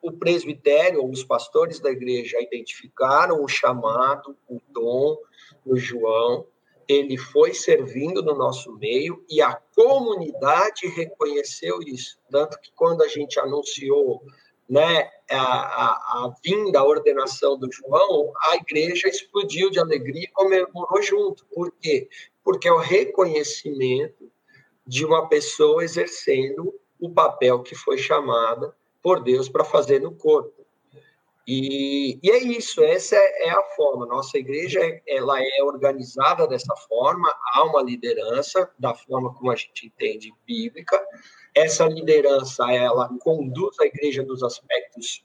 [0.00, 5.16] o presbitério, os pastores da igreja identificaram o chamado, o dom
[5.64, 6.46] do João,
[6.86, 12.18] ele foi servindo no nosso meio e a comunidade reconheceu isso.
[12.30, 14.22] Tanto que quando a gente anunciou
[14.68, 20.32] né, a, a, a vinda, a ordenação do João, a igreja explodiu de alegria e
[20.32, 21.46] comemorou junto.
[21.46, 22.08] Por quê?
[22.44, 24.30] Porque é o reconhecimento
[24.86, 30.64] de uma pessoa exercendo o papel que foi chamada por Deus para fazer no corpo.
[31.46, 34.06] E, e, é isso, essa é, é a forma.
[34.06, 39.86] Nossa igreja ela é organizada dessa forma, há uma liderança da forma como a gente
[39.86, 41.02] entende bíblica.
[41.54, 45.24] Essa liderança ela conduz a igreja nos aspectos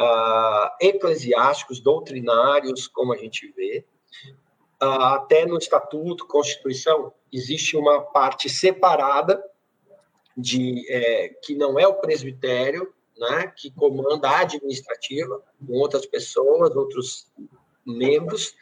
[0.00, 3.84] uh, eclesiásticos, doutrinários, como a gente vê.
[4.78, 9.42] Ah, até no Estatuto, Constituição, existe uma parte separada
[10.36, 16.76] de é, que não é o presbitério, né, que comanda a administrativa, com outras pessoas,
[16.76, 17.32] outros
[17.86, 18.54] membros,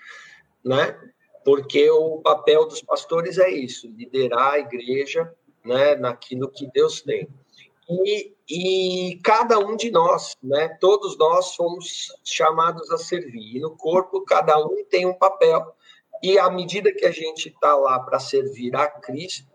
[0.65, 0.97] né,
[1.45, 7.29] porque o papel dos pastores é isso, liderar a igreja, né, naquilo que Deus tem.
[7.89, 13.57] E, e cada um de nós, né, todos nós somos chamados a servir.
[13.57, 15.75] E no corpo, cada um tem um papel
[16.25, 19.47] e à medida que a gente está lá para servir a Cristo,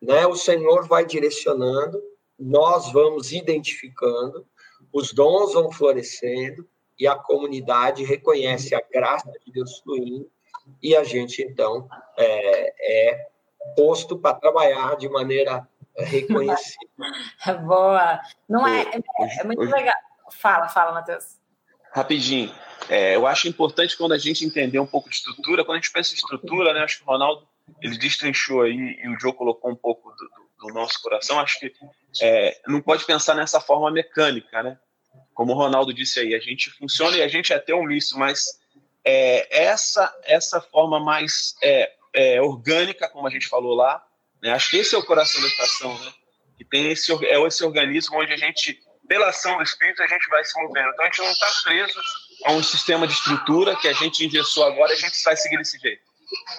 [0.00, 2.00] né, o Senhor vai direcionando,
[2.38, 4.46] nós vamos identificando,
[4.92, 6.64] os dons vão florescendo
[6.96, 10.30] e a comunidade reconhece a graça de Deus fluindo
[10.80, 13.28] e a gente então é, é
[13.74, 16.86] posto para trabalhar de maneira reconhecida.
[17.66, 18.20] Boa.
[18.48, 19.96] Não é, é, é muito legal.
[20.30, 21.38] Fala, fala, Matheus.
[21.90, 22.54] Rapidinho.
[22.88, 25.92] É, eu acho importante quando a gente entender um pouco de estrutura, quando a gente
[25.92, 27.46] pensa em estrutura, né, acho que o Ronaldo
[27.82, 31.38] ele destrinchou aí e o Joe colocou um pouco do, do nosso coração.
[31.38, 31.72] Acho que
[32.22, 34.78] é, não pode pensar nessa forma mecânica, né?
[35.34, 38.58] Como o Ronaldo disse aí, a gente funciona e a gente é até omisso, mas
[39.04, 44.02] é, essa essa forma mais é, é, orgânica, como a gente falou lá,
[44.42, 44.50] né?
[44.50, 46.12] acho que esse é o coração da estação, né?
[46.56, 50.28] Que tem esse é esse organismo onde a gente pela ação do Espírito, a gente
[50.28, 50.90] vai se movendo.
[50.90, 52.00] Então, a gente não está preso
[52.44, 55.78] a um sistema de estrutura que a gente engessou agora a gente vai seguir desse
[55.78, 56.02] jeito.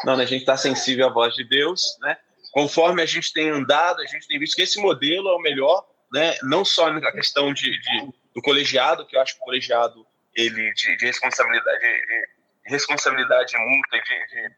[0.04, 0.24] Não, né?
[0.24, 2.18] a gente está sensível à voz de Deus, né?
[2.52, 5.86] Conforme a gente tem andado, a gente tem visto que esse modelo é o melhor,
[6.12, 6.36] né?
[6.44, 10.74] Não só na questão de, de do colegiado, que eu acho que o colegiado ele
[10.74, 12.30] de, de responsabilidade, de,
[12.66, 14.50] responsabilidade mútua, de,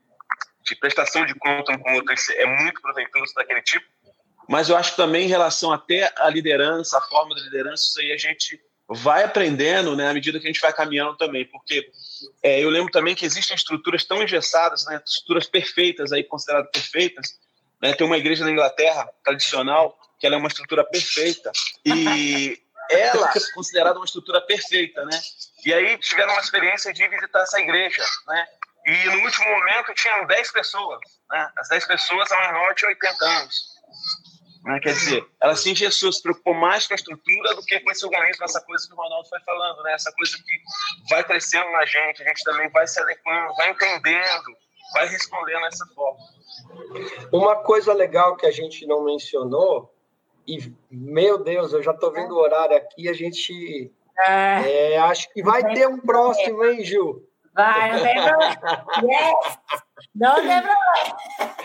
[0.66, 3.86] de, prestação de conta com o outro, é muito proveitoso daquele tipo
[4.52, 8.02] mas eu acho que também em relação até à liderança, a forma de liderança, isso
[8.02, 8.60] aí a gente
[8.94, 11.90] vai aprendendo né, à medida que a gente vai caminhando também, porque
[12.44, 17.40] é, eu lembro também que existem estruturas tão engessadas, né, estruturas perfeitas, aí consideradas perfeitas,
[17.82, 21.52] né, tem uma igreja na Inglaterra, tradicional, que ela é uma estrutura perfeita,
[21.86, 25.20] e ela é considerada uma estrutura perfeita, né,
[25.66, 28.46] e aí tiveram uma experiência de visitar essa igreja, né,
[28.86, 31.00] e no último momento tinham 10 pessoas,
[31.30, 33.71] né, as 10 pessoas menor de 80 anos,
[34.64, 34.80] né?
[34.80, 38.06] Quer dizer, ela se engessou, se preocupou mais com a estrutura do que com esse
[38.06, 39.94] organismo, essa coisa que o Ronaldo foi falando, né?
[39.94, 40.62] essa coisa que
[41.10, 44.56] vai crescendo na gente, a gente também vai se adequando, vai entendendo,
[44.94, 46.20] vai respondendo dessa forma.
[47.32, 49.94] Uma coisa legal que a gente não mencionou,
[50.48, 53.92] e meu Deus, eu já estou vendo o horário aqui, a gente.
[54.20, 57.28] É, é, acho que vai ter um próximo, hein, Gil?
[57.54, 58.82] Vai, não tem problema.
[59.02, 59.60] Yes!
[60.14, 61.56] Não tem problema.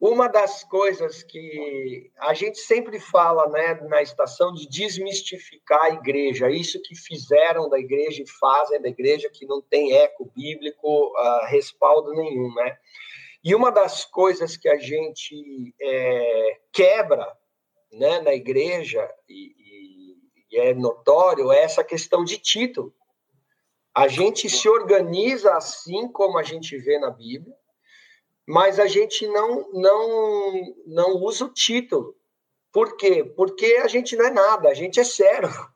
[0.00, 6.48] Uma das coisas que a gente sempre fala né, na estação de desmistificar a igreja,
[6.48, 11.46] isso que fizeram da igreja e fazem da igreja, que não tem eco bíblico, uh,
[11.46, 12.54] respaldo nenhum.
[12.54, 12.78] Né?
[13.42, 17.36] E uma das coisas que a gente é, quebra
[17.92, 20.16] né, na igreja, e, e,
[20.52, 22.94] e é notório, é essa questão de título.
[23.92, 27.57] A gente se organiza assim como a gente vê na Bíblia,
[28.48, 32.16] mas a gente não, não, não usa o título.
[32.72, 33.22] Por quê?
[33.22, 35.68] Porque a gente não é nada, a gente é servo.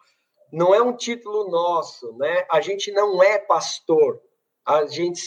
[0.50, 2.46] Não é um título nosso, né?
[2.50, 4.18] A gente não é pastor.
[4.64, 5.22] A gente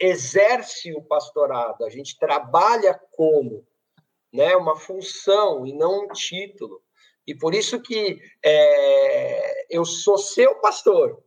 [0.00, 3.66] exerce o pastorado, a gente trabalha como,
[4.32, 4.54] né?
[4.54, 6.80] Uma função e não um título.
[7.26, 11.20] E por isso que é, eu sou seu pastor,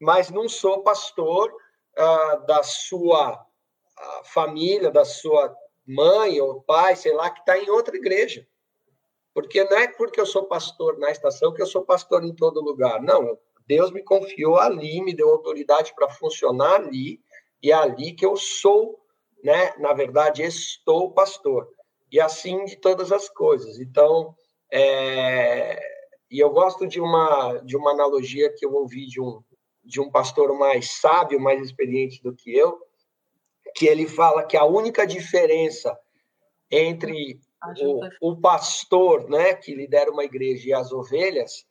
[0.00, 1.54] mas não sou pastor
[1.96, 3.46] ah, da sua
[4.00, 5.54] a família da sua
[5.86, 8.46] mãe ou pai, sei lá, que está em outra igreja.
[9.34, 12.60] Porque não é porque eu sou pastor na estação que eu sou pastor em todo
[12.60, 13.02] lugar.
[13.02, 17.20] Não, Deus me confiou ali, me deu autoridade para funcionar ali,
[17.62, 18.98] e é ali que eu sou,
[19.44, 19.74] né?
[19.78, 21.68] Na verdade, estou pastor.
[22.10, 23.78] E assim de todas as coisas.
[23.78, 24.34] Então,
[24.72, 25.80] é...
[26.30, 29.40] e eu gosto de uma, de uma analogia que eu ouvi de um,
[29.84, 32.80] de um pastor mais sábio, mais experiente do que eu,
[33.74, 35.98] que ele fala que a única diferença
[36.70, 37.40] entre
[38.20, 41.66] o, o, pastor, né, que lidera uma igreja e as ovelhas,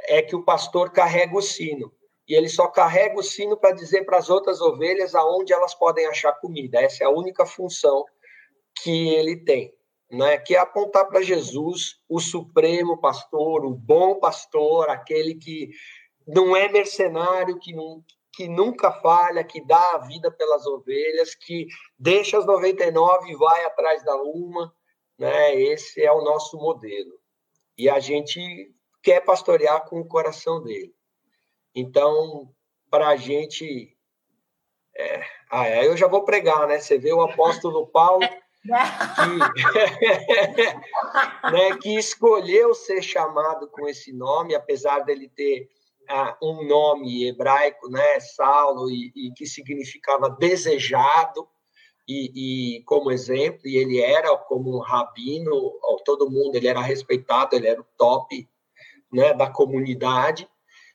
[0.00, 1.92] é que o pastor carrega o sino.
[2.28, 6.06] E ele só carrega o sino para dizer para as outras ovelhas aonde elas podem
[6.06, 6.80] achar comida.
[6.80, 8.04] Essa é a única função
[8.82, 9.74] que ele tem,
[10.10, 10.38] né?
[10.38, 15.70] Que é apontar para Jesus, o supremo pastor, o bom pastor, aquele que
[16.26, 18.02] não é mercenário, que não,
[18.32, 21.66] que nunca falha, que dá a vida pelas ovelhas, que
[21.98, 24.74] deixa as 99 e vai atrás da uma,
[25.18, 25.54] né?
[25.54, 27.12] Esse é o nosso modelo.
[27.76, 30.94] E a gente quer pastorear com o coração dele.
[31.74, 32.50] Então,
[32.90, 33.96] para a gente.
[34.96, 35.24] É...
[35.50, 36.78] Ah, é, eu já vou pregar, né?
[36.78, 38.26] Você vê o apóstolo Paulo.
[38.62, 38.62] Que,
[41.50, 45.68] né, que escolheu ser chamado com esse nome, apesar dele ter
[46.42, 51.48] um nome hebraico, né, Saulo, e, e que significava desejado,
[52.08, 57.54] e, e, como exemplo, e ele era como um rabino, todo mundo, ele era respeitado,
[57.54, 58.48] ele era o top
[59.12, 60.48] né, da comunidade,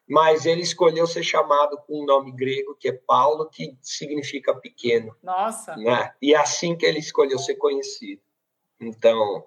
[0.07, 5.15] mas ele escolheu ser chamado com um nome grego, que é Paulo, que significa pequeno.
[5.21, 5.75] Nossa!
[5.75, 6.13] Né?
[6.21, 8.21] E é assim que ele escolheu ser conhecido.
[8.79, 9.45] Então,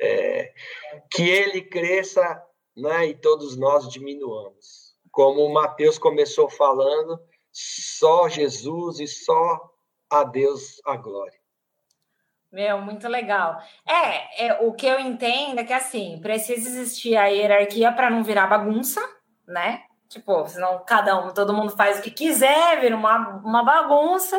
[0.00, 0.54] é,
[1.10, 2.42] que ele cresça
[2.78, 4.96] né, e todos nós diminuamos.
[5.10, 7.20] Como o Mateus começou falando,
[7.52, 9.70] só Jesus e só
[10.10, 11.38] a Deus a glória.
[12.50, 13.60] Meu, muito legal.
[13.86, 18.24] É, é, o que eu entendo é que assim, precisa existir a hierarquia para não
[18.24, 19.00] virar bagunça,
[19.46, 19.82] né?
[20.08, 24.38] Tipo, senão cada um, todo mundo faz o que quiser, vira uma, uma bagunça.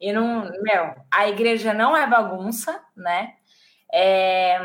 [0.00, 3.34] E não, meu, a igreja não é bagunça, né?
[3.92, 4.58] É,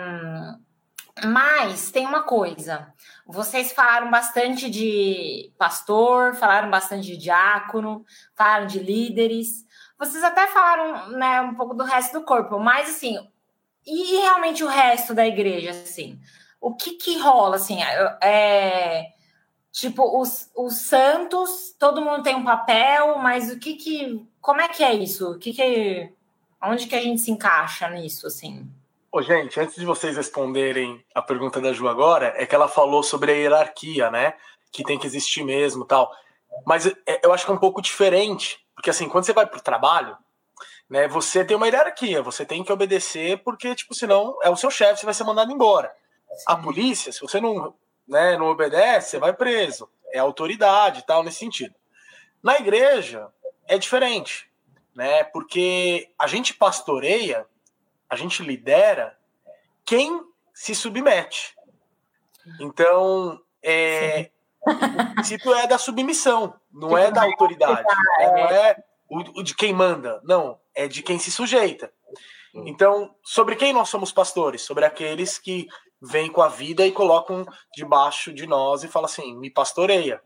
[1.26, 2.94] mas tem uma coisa.
[3.26, 8.06] Vocês falaram bastante de pastor, falaram bastante de diácono,
[8.36, 9.66] falaram de líderes.
[9.98, 13.18] Vocês até falaram, né, um pouco do resto do corpo, mas assim,
[13.86, 16.20] e realmente o resto da igreja, assim,
[16.60, 17.82] o que que rola, assim,
[18.22, 19.14] é,
[19.72, 24.68] tipo, os, os santos, todo mundo tem um papel, mas o que que, como é
[24.68, 25.32] que é isso?
[25.32, 26.14] O que que,
[26.62, 28.70] onde que a gente se encaixa nisso, assim?
[29.10, 33.02] Ô, gente, antes de vocês responderem a pergunta da Ju agora, é que ela falou
[33.02, 34.34] sobre a hierarquia, né?
[34.72, 36.12] Que tem que existir mesmo tal.
[36.66, 39.62] Mas é, eu acho que é um pouco diferente, porque assim, quando você vai pro
[39.62, 40.18] trabalho,
[40.90, 44.70] né, você tem uma hierarquia, você tem que obedecer, porque, tipo, senão é o seu
[44.70, 45.94] chefe, você vai ser mandado embora.
[46.30, 46.44] Sim.
[46.46, 47.74] A polícia, se você não,
[48.06, 49.90] né, não obedece, você vai preso.
[50.14, 51.76] É autoridade e tal, nesse sentido.
[52.44, 53.28] Na igreja,
[53.68, 54.50] é diferente,
[54.94, 55.24] né?
[55.24, 57.46] Porque a gente pastoreia
[58.10, 59.18] a gente lidera
[59.86, 61.56] quem se submete.
[62.60, 64.30] Então, é,
[64.62, 67.84] o princípio é da submissão, não é da autoridade,
[68.20, 68.32] né?
[68.32, 71.92] não é o, o de quem manda, não, é de quem se sujeita.
[72.54, 74.62] Então, sobre quem nós somos pastores?
[74.62, 75.68] Sobre aqueles que
[76.02, 77.46] vêm com a vida e colocam
[77.76, 80.22] debaixo de nós e falam assim: me pastoreia.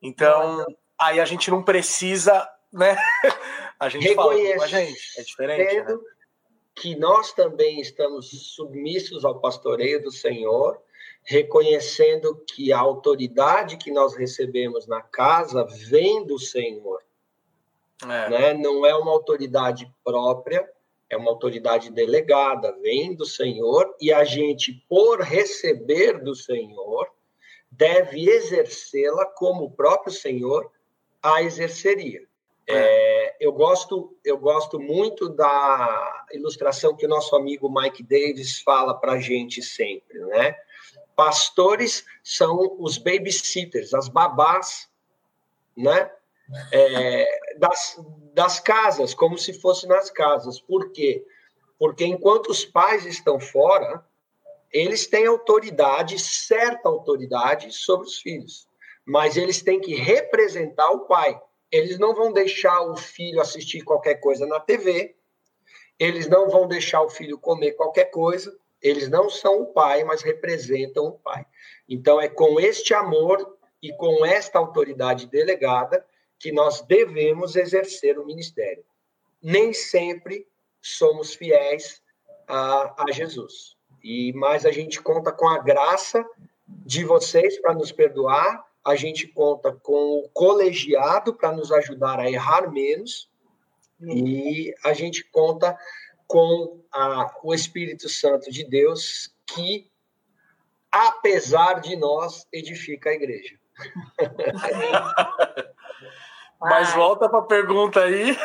[0.00, 0.64] Então,
[0.98, 2.96] aí a gente não precisa, né?
[3.80, 5.82] A gente fala com a gente, é diferente.
[5.82, 5.98] Né?
[6.74, 10.80] Que nós também estamos submissos ao pastoreio do Senhor,
[11.22, 17.02] reconhecendo que a autoridade que nós recebemos na casa vem do Senhor.
[18.02, 18.28] É.
[18.28, 18.54] Né?
[18.54, 20.68] Não é uma autoridade própria,
[21.08, 27.08] é uma autoridade delegada, vem do Senhor, e a gente, por receber do Senhor,
[27.70, 30.70] deve exercê-la como o próprio Senhor
[31.22, 32.26] a exerceria.
[32.66, 38.94] É, eu gosto eu gosto muito da ilustração que o nosso amigo Mike Davis fala
[38.94, 40.56] para a gente sempre, né?
[41.14, 44.88] Pastores são os babysitters, as babás,
[45.76, 46.10] né?
[46.72, 48.00] É, das,
[48.32, 50.60] das casas, como se fosse nas casas.
[50.60, 51.24] Por quê?
[51.78, 54.04] Porque enquanto os pais estão fora,
[54.72, 58.68] eles têm autoridade, certa autoridade sobre os filhos,
[59.04, 61.40] mas eles têm que representar o pai.
[61.74, 65.16] Eles não vão deixar o filho assistir qualquer coisa na TV,
[65.98, 70.22] eles não vão deixar o filho comer qualquer coisa, eles não são o pai, mas
[70.22, 71.44] representam o pai.
[71.88, 76.06] Então, é com este amor e com esta autoridade delegada
[76.38, 78.84] que nós devemos exercer o ministério.
[79.42, 80.46] Nem sempre
[80.80, 82.00] somos fiéis
[82.46, 83.76] a, a Jesus.
[84.00, 86.24] E mas a gente conta com a graça
[86.68, 92.30] de vocês para nos perdoar a gente conta com o colegiado para nos ajudar a
[92.30, 93.30] errar menos,
[94.00, 95.78] e a gente conta
[96.26, 99.90] com a, o Espírito Santo de Deus, que,
[100.90, 103.56] apesar de nós, edifica a igreja.
[106.60, 108.36] Mas volta para a pergunta aí.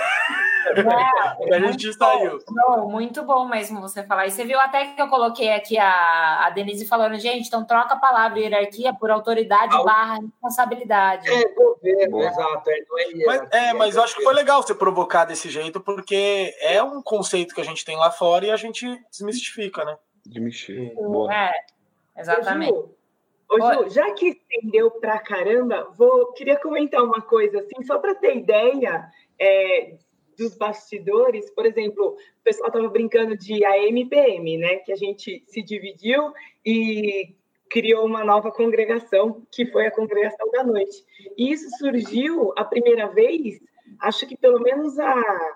[0.78, 2.40] É, a gente saiu.
[2.50, 4.28] Não, muito bom mesmo você falar.
[4.28, 7.94] E você viu até que eu coloquei aqui a, a Denise falando, gente, então troca
[7.94, 9.84] a palavra hierarquia por autoridade Al...
[9.84, 11.30] barra responsabilidade.
[11.30, 12.70] É, governo, exato.
[12.70, 16.54] É, é, mas, é, mas eu acho que foi legal você provocar desse jeito, porque
[16.62, 19.98] é um conceito que a gente tem lá fora e a gente desmistifica, né?
[20.26, 21.00] Desmistifica.
[21.32, 21.52] É,
[22.18, 23.00] exatamente.
[23.52, 28.14] Ô, Ju, já que estendeu pra caramba, vou, queria comentar uma coisa assim, só para
[28.14, 29.10] ter ideia
[29.40, 29.96] é,
[30.40, 34.78] dos bastidores, por exemplo, o pessoal estava brincando de AMPM, né?
[34.78, 36.34] Que a gente se dividiu
[36.66, 37.36] e
[37.70, 41.06] criou uma nova congregação, que foi a congregação da noite.
[41.38, 43.60] E isso surgiu a primeira vez,
[44.00, 45.56] acho que pelo menos há,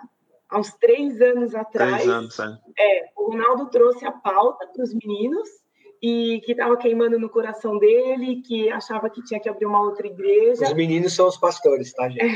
[0.49, 2.03] há uns três anos atrás.
[2.03, 2.99] Três anos, é.
[2.99, 5.62] é o Ronaldo trouxe a pauta para os meninos
[6.03, 10.05] e que estava queimando no coração dele, que achava que tinha que abrir uma outra
[10.05, 10.65] igreja.
[10.65, 12.25] Os meninos são os pastores, tá, gente?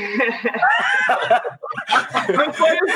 [2.34, 2.86] Não foi o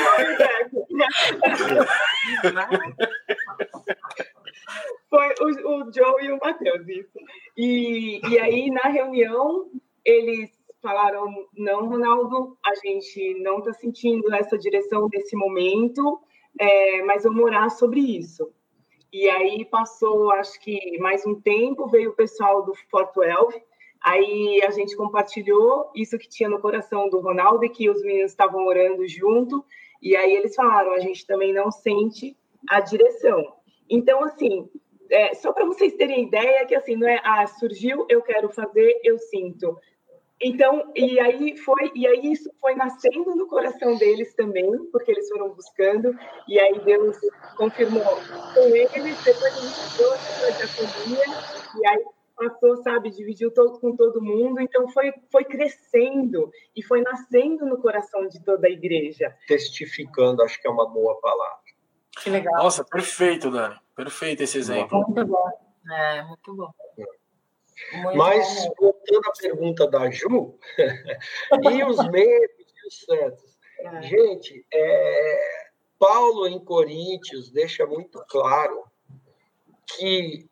[5.11, 7.19] Foi o, o Joe e o Matheus, isso.
[7.55, 9.69] E, e aí, na reunião,
[10.03, 10.49] eles
[10.81, 16.19] falaram: não, Ronaldo, a gente não está sentindo essa direção nesse momento,
[16.59, 18.51] é, mas vamos orar sobre isso.
[19.13, 23.61] E aí passou, acho que mais um tempo, veio o pessoal do Fort 12,
[24.01, 28.65] aí a gente compartilhou isso que tinha no coração do Ronaldo que os meninos estavam
[28.65, 29.63] orando junto,
[30.01, 32.35] e aí eles falaram, a gente também não sente
[32.67, 33.53] a direção.
[33.87, 34.67] Então, assim,
[35.11, 38.99] é, só para vocês terem ideia que assim, não é, ah, surgiu, eu quero fazer,
[39.03, 39.77] eu sinto.
[40.43, 45.29] Então, e aí foi, e aí isso foi nascendo no coração deles também, porque eles
[45.29, 46.13] foram buscando,
[46.49, 47.17] e aí Deus
[47.55, 48.03] confirmou
[48.53, 51.25] com eles, depois a gente trouxe a família,
[51.79, 57.01] e aí passou, sabe, dividiu todo, com todo mundo, então foi, foi crescendo e foi
[57.01, 59.33] nascendo no coração de toda a igreja.
[59.47, 61.63] Testificando, acho que é uma boa palavra.
[62.21, 62.55] Que legal.
[62.55, 63.79] Nossa, perfeito, Dani.
[63.95, 64.99] Perfeito esse exemplo.
[64.99, 65.49] Muito bom.
[65.89, 66.73] É, muito bom.
[67.93, 68.73] Muito Mas, bom.
[68.79, 70.57] voltando à pergunta da Ju,
[71.71, 73.57] e os membros e os santos?
[73.79, 74.01] É.
[74.03, 75.67] Gente, é,
[75.99, 78.83] Paulo em Coríntios deixa muito claro
[79.97, 80.47] que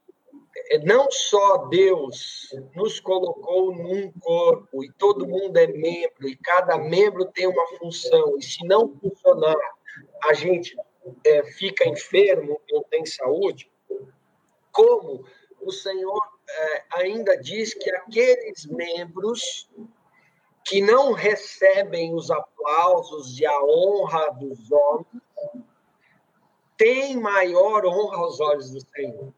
[0.84, 7.26] não só Deus nos colocou num corpo e todo mundo é membro e cada membro
[7.26, 9.56] tem uma função e se não funcionar
[10.24, 10.76] a gente
[11.26, 13.72] é, fica enfermo, não tem saúde,
[14.72, 15.26] como
[15.62, 16.41] o Senhor é,
[16.94, 19.70] ainda diz que aqueles membros
[20.66, 25.24] que não recebem os aplausos e a honra dos homens
[26.78, 29.34] têm maior honra aos olhos do Senhor.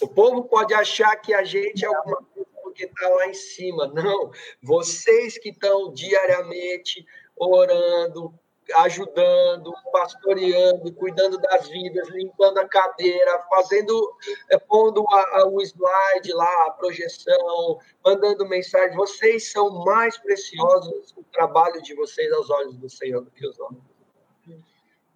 [0.00, 3.88] O povo pode achar que a gente é alguma coisa porque está lá em cima.
[3.88, 4.30] Não,
[4.62, 7.04] vocês que estão diariamente
[7.36, 8.32] orando,
[8.76, 14.16] ajudando, pastoreando, cuidando das vidas, limpando a cadeira, fazendo,
[14.50, 18.96] é, pondo a, a, o slide lá, a projeção, mandando mensagem.
[18.96, 23.58] Vocês são mais preciosos o trabalho de vocês aos olhos do Senhor do que os
[23.58, 23.82] homens.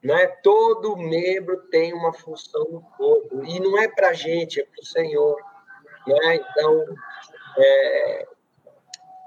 [0.02, 0.26] Né?
[0.42, 4.86] Todo membro tem uma função no corpo e não é para gente, é para o
[4.86, 5.36] Senhor.
[6.06, 6.36] Né?
[6.36, 6.84] Então,
[7.56, 8.26] é,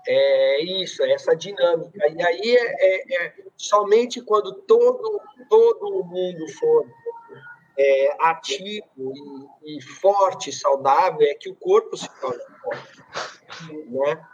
[0.07, 2.07] é isso, é essa dinâmica.
[2.07, 6.85] E aí é, é, é somente quando todo, todo mundo for
[7.77, 9.13] é, ativo
[9.63, 13.03] e, e, forte, saudável, é que o corpo se torna forte.
[13.89, 14.25] Né?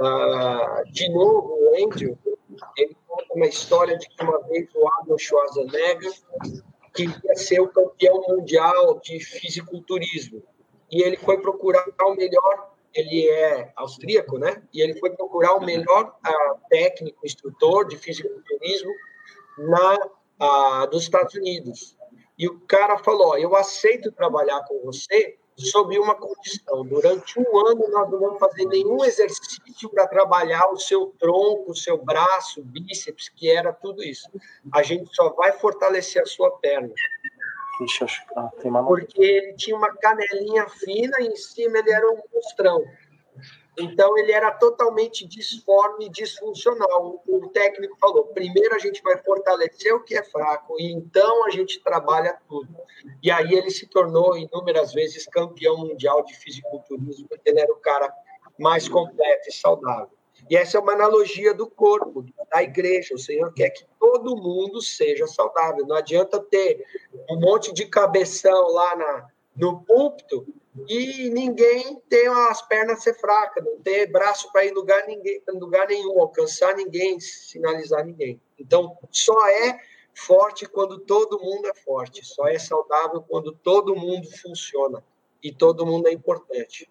[0.00, 2.18] Ah, de novo, o Andrew,
[2.76, 6.12] ele conta uma história de que uma vez o Arnold Schwarzenegger
[6.94, 10.42] queria ser o campeão mundial de fisiculturismo.
[10.90, 14.62] E ele foi procurar o melhor ele é austríaco, né?
[14.72, 18.92] E ele foi procurar o melhor uh, técnico, instrutor de fisiculturismo
[19.58, 19.96] na
[20.40, 21.96] uh, dos Estados Unidos.
[22.38, 26.84] E o cara falou: eu aceito trabalhar com você sob uma condição.
[26.84, 31.76] Durante um ano nós não vamos fazer nenhum exercício para trabalhar o seu tronco, o
[31.76, 34.28] seu braço, bíceps, que era tudo isso.
[34.72, 36.92] A gente só vai fortalecer a sua perna.
[37.84, 38.84] Acho que ah, tem uma...
[38.84, 42.82] Porque ele tinha uma canelinha fina e em cima ele era um monstrão.
[43.78, 47.22] Então ele era totalmente disforme e disfuncional.
[47.26, 51.50] O técnico falou: primeiro a gente vai fortalecer o que é fraco, e então a
[51.50, 52.68] gente trabalha tudo.
[53.22, 57.80] E aí ele se tornou inúmeras vezes campeão mundial de fisiculturismo, porque ele era o
[57.80, 58.12] cara
[58.58, 60.10] mais completo e saudável.
[60.50, 63.14] E essa é uma analogia do corpo, da igreja.
[63.14, 65.86] O Senhor quer que todo mundo seja saudável.
[65.86, 66.84] Não adianta ter
[67.30, 70.46] um monte de cabeção lá na, no púlpito
[70.88, 75.42] e ninguém ter as pernas ser fracas, não ter braço para ir em lugar, ninguém,
[75.48, 78.40] lugar nenhum, alcançar ninguém, sinalizar ninguém.
[78.58, 79.78] Então, só é
[80.14, 85.02] forte quando todo mundo é forte, só é saudável quando todo mundo funciona
[85.42, 86.88] e todo mundo é importante.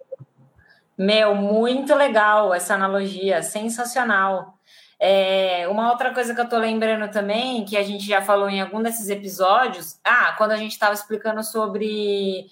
[1.02, 4.54] Meu, muito legal essa analogia, sensacional.
[4.99, 8.62] É, uma outra coisa que eu tô lembrando também, que a gente já falou em
[8.62, 12.45] algum desses episódios, ah, quando a gente estava explicando sobre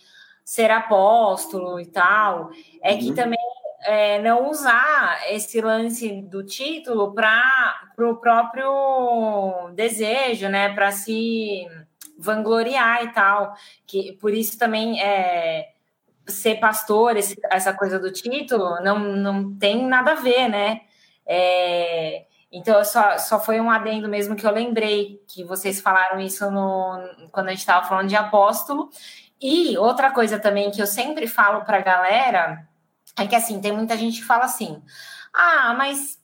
[0.43, 2.49] ser apóstolo e tal,
[2.81, 3.13] é que uhum.
[3.13, 3.39] também
[3.83, 10.73] é, não usar esse lance do título para o próprio desejo, né?
[10.73, 11.67] Para se
[12.17, 13.53] vangloriar e tal.
[13.85, 15.69] Que por isso também é
[16.29, 20.81] ser pastor, esse, essa coisa do título, não, não tem nada a ver, né?
[21.25, 26.49] É, então, só, só foi um adendo mesmo que eu lembrei, que vocês falaram isso
[26.49, 26.99] no,
[27.31, 28.89] quando a gente estava falando de apóstolo.
[29.41, 32.67] E outra coisa também que eu sempre falo para a galera
[33.17, 34.81] é que, assim, tem muita gente que fala assim,
[35.33, 36.19] ah, mas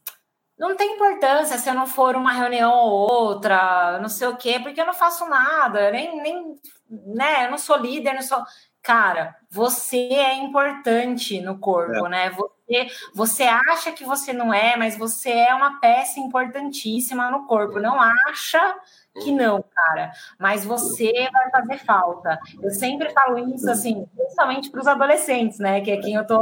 [0.58, 4.60] não tem importância se eu não for uma reunião ou outra, não sei o quê,
[4.60, 6.56] porque eu não faço nada, nem, nem
[6.90, 8.44] né, eu não sou líder, não sou
[8.86, 12.10] cara, você é importante no corpo, é.
[12.10, 12.30] né?
[12.30, 17.80] Você, você acha que você não é, mas você é uma peça importantíssima no corpo.
[17.80, 18.76] Não acha
[19.24, 22.40] que não, cara, mas você vai fazer falta.
[22.62, 25.82] Eu sempre falo isso, assim, principalmente para os adolescentes, né?
[25.82, 26.42] Que é quem eu estou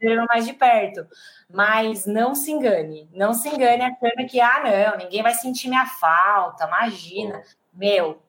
[0.00, 1.06] vendo mais de perto.
[1.52, 5.84] Mas não se engane, não se engane achando que, ah, não, ninguém vai sentir minha
[5.84, 7.42] falta, imagina.
[7.70, 8.22] Meu,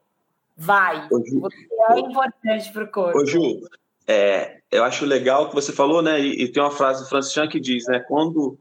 [0.56, 1.08] Vai.
[1.10, 1.56] Ju, você
[1.92, 3.20] é importante para o corpo.
[3.20, 3.62] Ô, Ju,
[4.08, 6.20] é, eu acho legal o que você falou, né?
[6.20, 8.00] E, e tem uma frase francesa que diz, né?
[8.00, 8.58] Quando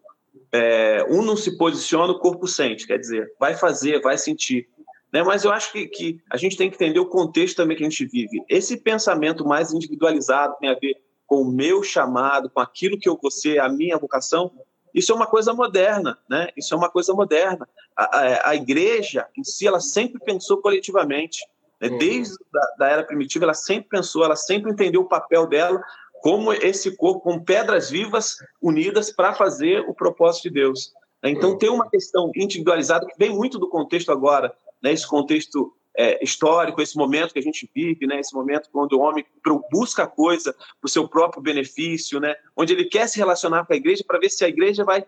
[0.52, 4.68] é, um não se posiciona, o corpo sente, quer dizer, vai fazer, vai sentir.
[5.12, 5.22] Né?
[5.22, 7.88] Mas eu acho que, que a gente tem que entender o contexto também que a
[7.88, 8.42] gente vive.
[8.48, 13.18] Esse pensamento mais individualizado tem a ver com o meu chamado, com aquilo que eu
[13.20, 14.52] vou ser, a minha vocação,
[14.94, 16.48] isso é uma coisa moderna, né?
[16.56, 17.66] Isso é uma coisa moderna.
[17.96, 21.40] A, a, a igreja em si, ela sempre pensou coletivamente.
[21.82, 21.88] Né?
[21.88, 21.98] Uhum.
[21.98, 25.82] Desde a da era primitiva, ela sempre pensou, ela sempre entendeu o papel dela
[26.22, 30.92] como esse corpo, com pedras vivas unidas para fazer o propósito de Deus.
[31.24, 31.58] Então, uhum.
[31.58, 34.92] tem uma questão individualizada que vem muito do contexto agora, né?
[34.92, 38.20] esse contexto é, histórico, esse momento que a gente vive, né?
[38.20, 39.24] esse momento quando o homem
[39.70, 42.34] busca a coisa para o seu próprio benefício, né?
[42.56, 45.04] onde ele quer se relacionar com a igreja para ver se a igreja vai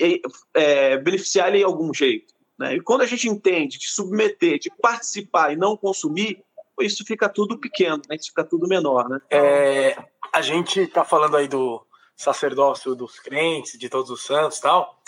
[0.00, 0.20] é,
[0.54, 2.35] é, beneficiar ele em algum jeito.
[2.58, 2.76] Né?
[2.76, 6.42] E quando a gente entende de submeter, de participar e não consumir,
[6.80, 8.16] isso fica tudo pequeno, né?
[8.16, 9.08] isso fica tudo menor.
[9.08, 9.20] Né?
[9.30, 9.96] É,
[10.32, 11.84] a gente está falando aí do
[12.16, 15.00] sacerdócio dos crentes, de todos os santos tal.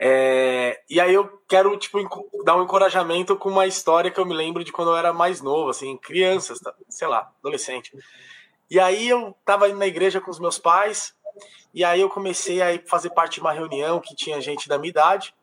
[0.00, 1.98] É, e aí eu quero tipo
[2.44, 5.40] dar um encorajamento com uma história que eu me lembro de quando eu era mais
[5.40, 7.92] novo, assim, crianças, tá, sei lá, adolescente.
[8.70, 11.14] E aí eu tava indo na igreja com os meus pais,
[11.74, 14.90] e aí eu comecei a fazer parte de uma reunião que tinha gente da minha
[14.90, 15.34] idade.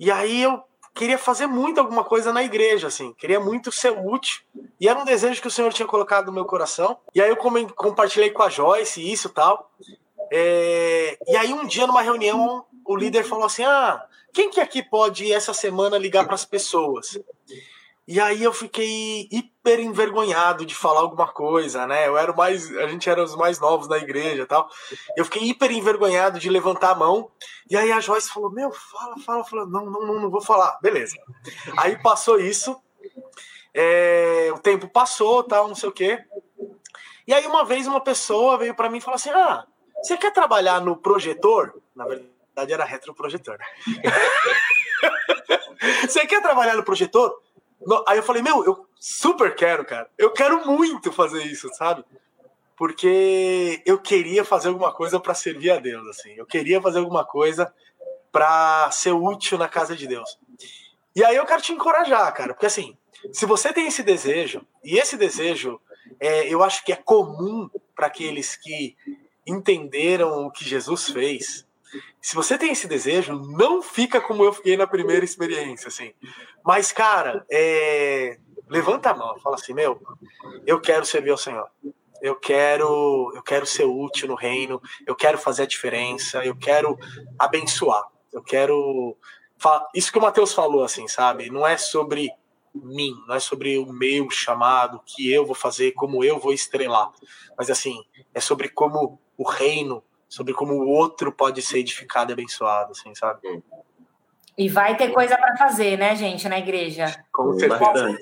[0.00, 0.62] E aí eu
[0.94, 4.40] queria fazer muito alguma coisa na igreja, assim, queria muito ser útil.
[4.80, 6.96] E era um desejo que o Senhor tinha colocado no meu coração.
[7.14, 9.70] E aí eu compartilhei com a Joyce isso e tal.
[10.32, 11.18] É...
[11.28, 15.30] E aí um dia numa reunião o líder falou assim: "Ah, quem que aqui pode
[15.30, 17.18] essa semana ligar para as pessoas?"
[18.10, 22.08] E aí eu fiquei hiper envergonhado de falar alguma coisa, né?
[22.08, 24.68] Eu era mais, a gente era os mais novos na igreja, tal.
[25.16, 27.30] Eu fiquei hiper envergonhado de levantar a mão.
[27.70, 29.44] E aí a Joyce falou: "Meu, fala, fala".
[29.44, 30.76] Falou: "Não, não, não, não vou falar".
[30.82, 31.16] Beleza.
[31.76, 32.76] Aí passou isso.
[33.72, 36.18] É, o tempo passou, tal, não sei o quê.
[37.28, 39.64] E aí uma vez uma pessoa veio para mim e falou assim: "Ah,
[40.02, 43.56] você quer trabalhar no projetor?" Na verdade era retroprojetor.
[43.56, 43.66] Né?
[46.08, 47.40] você quer trabalhar no projetor?
[48.06, 50.08] Aí eu falei, meu, eu super quero, cara.
[50.18, 52.04] Eu quero muito fazer isso, sabe?
[52.76, 56.32] Porque eu queria fazer alguma coisa para servir a Deus, assim.
[56.32, 57.72] Eu queria fazer alguma coisa
[58.32, 60.38] para ser útil na casa de Deus.
[61.14, 62.96] E aí eu quero te encorajar, cara, porque assim,
[63.32, 65.80] se você tem esse desejo, e esse desejo
[66.20, 68.96] é, eu acho que é comum para aqueles que
[69.46, 71.66] entenderam o que Jesus fez,
[72.20, 76.12] se você tem esse desejo, não fica como eu fiquei na primeira experiência, assim.
[76.64, 78.38] Mas, cara, é...
[78.68, 80.00] levanta a mão, fala assim, meu,
[80.66, 81.68] eu quero servir ao Senhor.
[82.22, 86.98] Eu quero, eu quero ser útil no reino, eu quero fazer a diferença, eu quero
[87.38, 88.04] abençoar.
[88.32, 89.16] Eu quero
[89.94, 91.50] isso que o Mateus falou assim, sabe?
[91.50, 92.30] Não é sobre
[92.74, 96.52] mim, não é sobre o meu chamado, o que eu vou fazer, como eu vou
[96.52, 97.10] estrelar.
[97.58, 102.34] Mas assim, é sobre como o reino sobre como o outro pode ser edificado e
[102.34, 103.62] abençoado, assim, sabe?
[104.56, 107.24] E vai ter coisa para fazer, né, gente, na igreja.
[107.32, 108.16] Com certeza.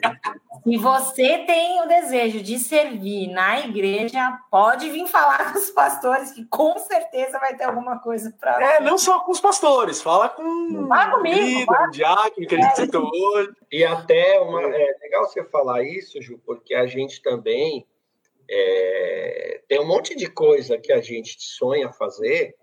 [0.65, 6.33] Se você tem o desejo de servir na igreja, pode vir falar com os pastores,
[6.33, 8.77] que com certeza vai ter alguma coisa para.
[8.77, 11.91] É, não só com os pastores, fala com fala comigo, líder, fala.
[11.91, 12.77] diácono que a gente é.
[12.77, 13.53] citou hoje.
[13.71, 17.87] E até uma, é legal você falar isso, Ju, porque a gente também
[18.51, 22.55] é, tem um monte de coisa que a gente sonha fazer,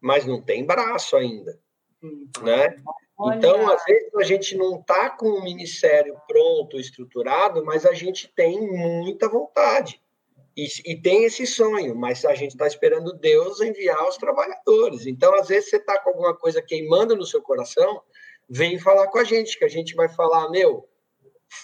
[0.00, 1.58] mas não tem braço ainda,
[2.02, 2.28] hum.
[2.42, 2.76] né?
[3.34, 8.32] Então, às vezes, a gente não está com o ministério pronto, estruturado, mas a gente
[8.34, 10.00] tem muita vontade.
[10.56, 15.06] E, e tem esse sonho, mas a gente está esperando Deus enviar os trabalhadores.
[15.06, 18.02] Então, às vezes, você está com alguma coisa queimando no seu coração,
[18.48, 20.88] vem falar com a gente, que a gente vai falar, meu,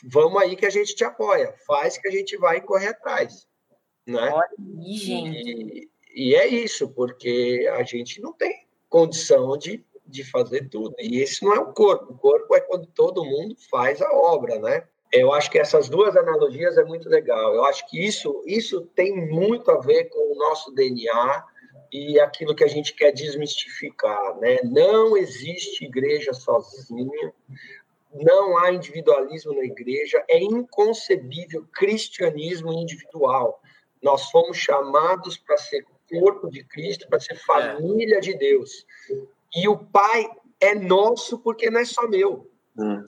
[0.05, 3.47] vamos aí que a gente te apoia, faz que a gente vai correr atrás.
[4.07, 4.31] Né?
[4.31, 4.49] Olha
[4.79, 5.89] gente.
[6.15, 10.95] E, e é isso, porque a gente não tem condição de, de fazer tudo.
[10.99, 12.13] E esse não é o corpo.
[12.13, 14.85] O corpo é quando todo mundo faz a obra, né?
[15.13, 17.55] Eu acho que essas duas analogias é muito legal.
[17.55, 21.45] Eu acho que isso, isso tem muito a ver com o nosso DNA
[21.93, 24.59] e aquilo que a gente quer desmistificar, né?
[24.65, 27.33] Não existe igreja sozinha,
[28.13, 33.61] não há individualismo na igreja, é inconcebível cristianismo individual.
[34.07, 38.21] Nós fomos chamados para ser corpo de Cristo, para ser família é.
[38.21, 38.87] de Deus.
[39.53, 40.31] E o Pai
[40.61, 42.49] é nosso porque não é só meu.
[42.79, 43.03] Hum,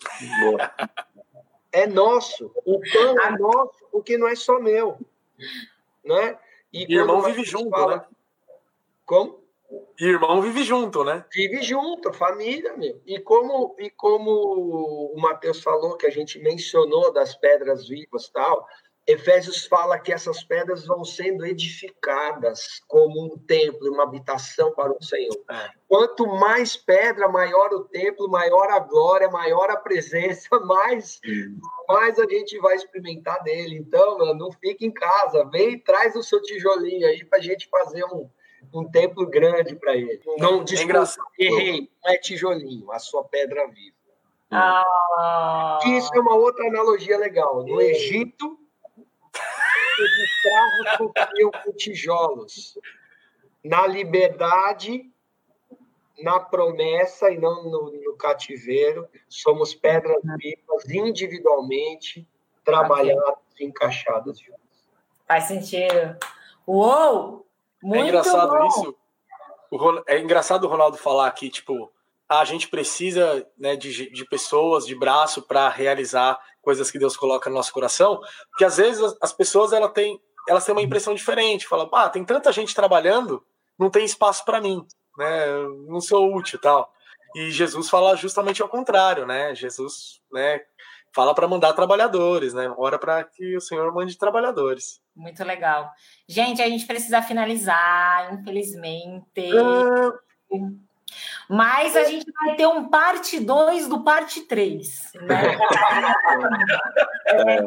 [1.70, 2.50] é nosso.
[2.66, 4.98] O pão é nosso porque não é só meu.
[6.04, 6.36] Né?
[6.72, 7.96] E, e irmão vive junto, fala...
[7.98, 8.04] né?
[9.06, 9.38] Como?
[10.00, 11.24] E irmão vive junto, né?
[11.32, 13.00] Vive junto, família, meu.
[13.06, 18.66] E como, e como o Matheus falou, que a gente mencionou das pedras vivas tal,
[19.08, 25.02] Efésios fala que essas pedras vão sendo edificadas como um templo, uma habitação para o
[25.02, 25.34] Senhor.
[25.50, 25.70] É.
[25.88, 31.22] Quanto mais pedra, maior o templo, maior a glória, maior a presença, mais,
[31.88, 33.78] mais a gente vai experimentar dele.
[33.78, 37.42] Então, mano, não fica em casa, vem e traz o seu tijolinho aí para a
[37.42, 38.28] gente fazer um,
[38.74, 40.20] um templo grande para ele.
[40.36, 41.06] Não, é desculpa,
[41.38, 43.96] errei, não é tijolinho, a sua pedra viva.
[44.50, 45.78] Ah.
[45.86, 47.64] Isso é uma outra analogia legal.
[47.64, 48.67] No Egito,
[50.00, 52.78] os escravos sofriam com tijolos.
[53.64, 55.10] Na liberdade,
[56.22, 62.26] na promessa e não no, no cativeiro, somos pedras vivas individualmente,
[62.64, 64.58] trabalhadas e encaixadas juntos.
[65.26, 66.16] Faz sentido.
[66.66, 67.46] Uou!
[67.82, 68.66] Muito é engraçado bom.
[68.66, 68.96] isso.
[70.06, 71.92] é engraçado o Ronaldo falar que, tipo,
[72.28, 77.48] a gente precisa né, de, de pessoas, de braço para realizar coisas que Deus coloca
[77.48, 78.20] no nosso coração,
[78.50, 82.08] porque às vezes as, as pessoas ela têm, elas têm uma impressão diferente, falam, ah,
[82.08, 83.42] tem tanta gente trabalhando,
[83.78, 84.84] não tem espaço para mim,
[85.16, 85.46] né?
[85.86, 86.92] Não sou útil, tal.
[87.34, 89.54] E Jesus fala justamente ao contrário, né?
[89.54, 90.60] Jesus, né,
[91.14, 92.72] fala para mandar trabalhadores, né?
[92.76, 95.00] Ora para que o Senhor mande trabalhadores.
[95.16, 95.90] Muito legal.
[96.28, 99.52] Gente, a gente precisa finalizar, infelizmente.
[99.54, 100.87] Uh...
[101.48, 105.12] Mas a gente vai ter um parte 2 do parte 3.
[105.22, 105.58] Né?
[107.26, 107.62] é,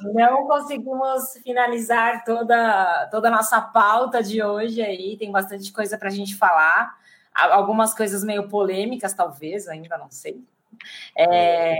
[0.00, 5.16] não conseguimos finalizar toda, toda a nossa pauta de hoje aí.
[5.16, 6.96] Tem bastante coisa para a gente falar.
[7.34, 10.42] Algumas coisas meio polêmicas, talvez, ainda não sei.
[11.16, 11.76] É,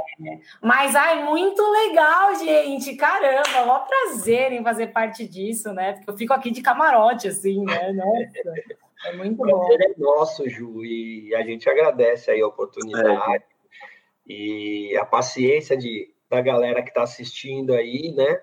[0.61, 2.97] mas ai, muito legal, gente.
[2.97, 5.95] Caramba, maior prazer em fazer parte disso, né?
[5.95, 7.93] Porque eu fico aqui de camarote, assim, né?
[7.93, 8.65] Nossa.
[9.05, 9.71] É muito bom.
[9.71, 14.33] Ele é nosso, Ju, e a gente agradece aí a oportunidade é.
[14.33, 18.41] e a paciência de, da galera que está assistindo aí, né?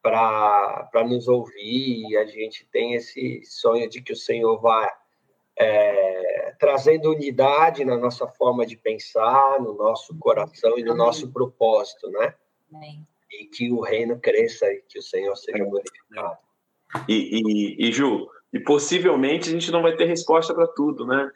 [0.00, 2.08] Para nos ouvir.
[2.08, 4.90] E a gente tem esse sonho de que o Senhor vá
[5.58, 12.10] é, trazendo unidade na nossa forma de pensar, no nosso coração e no nosso propósito,
[12.10, 12.34] né?
[12.72, 13.06] Amém.
[13.30, 16.38] E que o reino cresça e que o Senhor seja glorificado.
[17.08, 21.30] E, e, e Ju, e possivelmente a gente não vai ter resposta para tudo, né?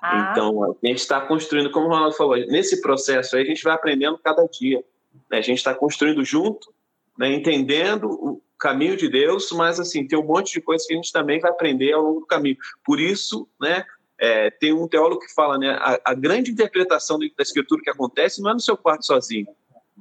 [0.00, 0.28] Ah.
[0.30, 3.74] Então, a gente está construindo, como o Ronaldo falou, nesse processo aí a gente vai
[3.74, 4.84] aprendendo cada dia.
[5.30, 5.38] Né?
[5.38, 6.72] A gente está construindo junto,
[7.18, 7.32] né?
[7.32, 11.10] entendendo o caminho de Deus, mas assim, tem um monte de coisas que a gente
[11.10, 12.56] também vai aprender ao longo do caminho.
[12.84, 13.84] Por isso, né,
[14.18, 18.42] é, tem um teólogo que fala, né, a, a grande interpretação da escritura que acontece
[18.42, 19.46] não é no seu quarto sozinho,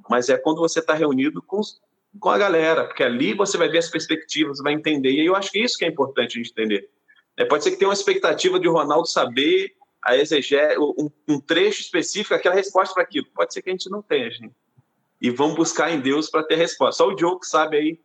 [0.10, 1.62] mas é quando você está reunido com,
[2.20, 5.12] com a galera, porque ali você vai ver as perspectivas, vai entender.
[5.12, 6.90] E eu acho que isso que é importante a gente entender.
[7.38, 11.40] É, pode ser que tenha uma expectativa de o Ronaldo saber a exeger um, um
[11.40, 13.28] trecho específico, aquela resposta para aquilo.
[13.34, 14.54] Pode ser que a gente não tenha, gente.
[15.20, 17.04] E vamos buscar em Deus para ter resposta.
[17.04, 18.00] Só o Diogo que sabe aí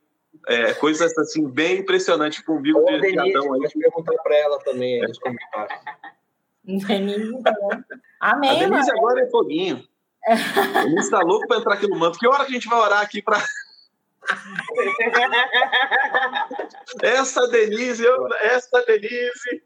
[0.47, 2.81] é, coisas assim bem impressionantes comigo.
[2.81, 3.69] Ô, de, Denise, Adão aí.
[3.69, 5.81] Perguntar para ela também aí nos comentários.
[6.65, 7.43] Denise,
[8.21, 9.85] Amém, a Denise agora é foguinho.
[10.27, 10.35] A
[10.85, 12.19] Denise está louco para entrar aqui no manto.
[12.19, 13.43] Que hora que a gente vai orar aqui para
[17.03, 19.63] essa Denise, eu, essa Denise.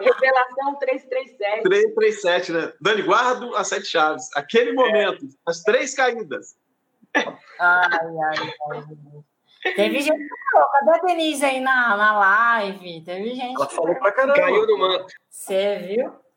[0.00, 1.62] Revelação 337.
[1.62, 2.72] 337, né?
[2.80, 4.28] Dani, guardo as sete chaves.
[4.34, 5.28] Aquele momento, é.
[5.46, 6.56] as três caídas.
[7.14, 7.26] Ai,
[7.60, 9.74] ai, ai.
[9.74, 13.04] Teve gente que falou, cadê a Denise aí na, na live?
[13.04, 13.54] Teve gente.
[13.56, 14.34] Ela falou pra caramba.
[14.34, 15.06] Caiu no manto.
[15.28, 16.27] Você viu?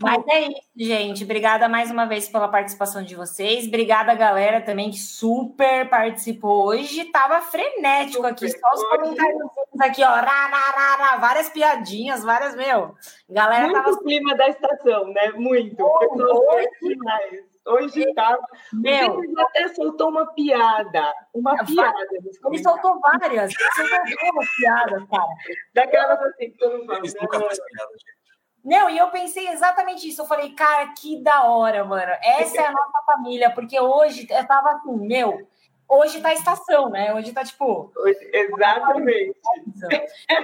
[0.00, 1.24] Mas é isso, gente.
[1.24, 3.66] Obrigada mais uma vez pela participação de vocês.
[3.66, 7.04] Obrigada, galera, também que super participou hoje.
[7.06, 9.42] Tava frenético aqui, só os comentários
[9.80, 10.08] aqui, ó.
[10.08, 12.94] Rá, rá, rá, várias piadinhas, várias, meu.
[13.28, 13.98] Galera Muito tava.
[14.02, 15.32] clima da estação, né?
[15.32, 15.82] Muito.
[15.82, 17.52] Hoje, demais.
[17.64, 18.38] Hoje tá.
[18.72, 21.12] Meu, até soltou uma piada.
[21.32, 21.98] Uma piada.
[22.46, 23.52] Ele soltou várias.
[23.52, 25.28] Ele soltou uma piada, cara.
[25.74, 26.98] Daquelas assim que todo mundo fala.
[26.98, 28.21] Eles nunca fazem piada, gente.
[28.64, 30.22] Não, e eu pensei exatamente isso.
[30.22, 32.12] Eu falei, cara, que da hora, mano.
[32.22, 35.46] Essa é a nossa família, porque hoje eu tava assim, meu,
[35.88, 37.12] hoje tá estação, né?
[37.12, 37.92] Hoje tá tipo.
[38.32, 39.36] Exatamente.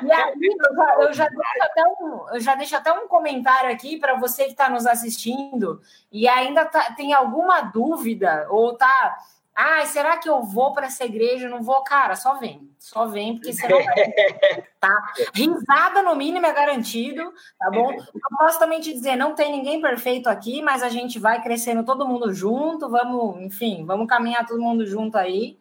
[0.05, 3.71] E aí, eu já, eu já, deixo até um, eu já deixo até um comentário
[3.71, 5.81] aqui para você que está nos assistindo
[6.13, 9.17] e ainda tá, tem alguma dúvida ou tá
[9.61, 11.49] ah, será que eu vou para essa igreja?
[11.49, 12.71] Não vou, cara, só vem.
[12.79, 13.95] Só vem, porque você não vai.
[14.79, 15.13] tá?
[15.35, 17.93] Risada, no mínimo, é garantido, tá bom?
[17.93, 21.85] Eu posso também te dizer, não tem ninguém perfeito aqui, mas a gente vai crescendo
[21.85, 25.59] todo mundo junto, vamos, enfim, vamos caminhar todo mundo junto aí.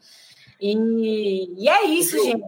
[0.62, 2.46] E, e é isso, gente.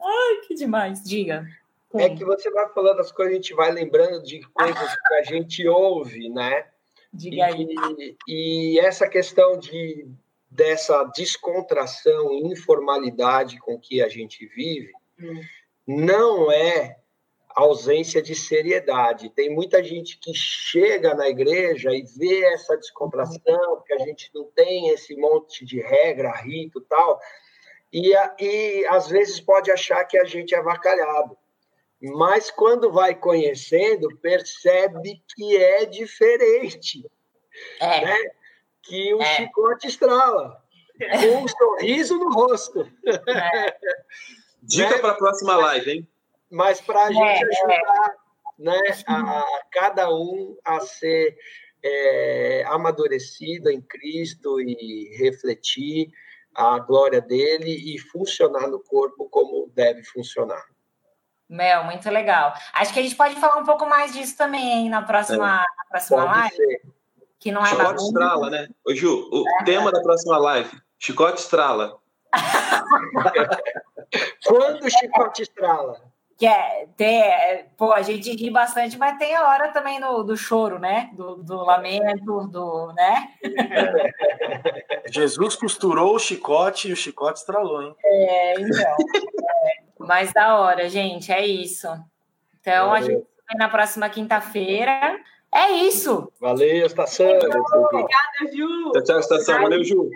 [0.00, 1.02] Ai, que demais.
[1.02, 1.44] Diga.
[1.92, 5.22] É que você vai falando as coisas, a gente vai lembrando de coisas que a
[5.22, 6.66] gente ouve, né?
[7.12, 7.66] Diga aí.
[8.28, 10.06] E, e essa questão de
[10.54, 15.40] dessa descontração e informalidade com que a gente vive hum.
[15.84, 16.96] não é
[17.48, 19.30] ausência de seriedade.
[19.30, 24.44] Tem muita gente que chega na igreja e vê essa descontração, que a gente não
[24.44, 27.20] tem esse monte de regra, rito tal,
[27.92, 31.36] e, e às vezes pode achar que a gente é avacalhado.
[32.00, 37.08] Mas quando vai conhecendo, percebe que é diferente.
[37.80, 38.04] É.
[38.04, 38.30] Né?
[38.86, 39.36] Que o é.
[39.36, 40.62] chicote estrala,
[40.98, 42.90] com um sorriso no rosto.
[43.06, 43.76] É.
[44.62, 44.98] Dica né?
[44.98, 46.08] para a próxima live, hein?
[46.54, 48.16] mas para a gente é, ajudar
[48.58, 51.36] né, a, a, cada um a ser
[51.82, 56.10] é, amadurecido em Cristo e refletir
[56.54, 60.64] a glória dele e funcionar no corpo como deve funcionar.
[61.48, 62.54] Mel, muito legal.
[62.72, 65.76] Acho que a gente pode falar um pouco mais disso também hein, na próxima, é,
[65.76, 66.56] na próxima live.
[66.56, 66.82] Ser.
[67.38, 68.68] Que não é Chicote estrala, né?
[68.86, 69.64] Ô, Ju, o é.
[69.64, 71.98] tema da próxima live: Chicote estrala.
[74.46, 76.00] Quando o chicote estrala?
[76.36, 80.36] que é ter, pô, a gente ri bastante, mas tem a hora também do, do
[80.36, 81.10] choro, né?
[81.14, 83.28] Do, do lamento, do, né?
[85.10, 87.94] Jesus costurou o chicote e o chicote estralou, hein?
[88.04, 88.82] É, então.
[88.82, 88.96] é.
[89.98, 91.88] Mas da hora, gente, é isso.
[92.60, 95.18] Então, a gente se vê na próxima quinta-feira.
[95.54, 96.28] É isso.
[96.40, 97.26] Valeu, estação.
[97.28, 98.90] Obrigada, Ju.
[98.92, 99.62] Tchau, tchau, estação.
[99.62, 100.10] Valeu, Ju.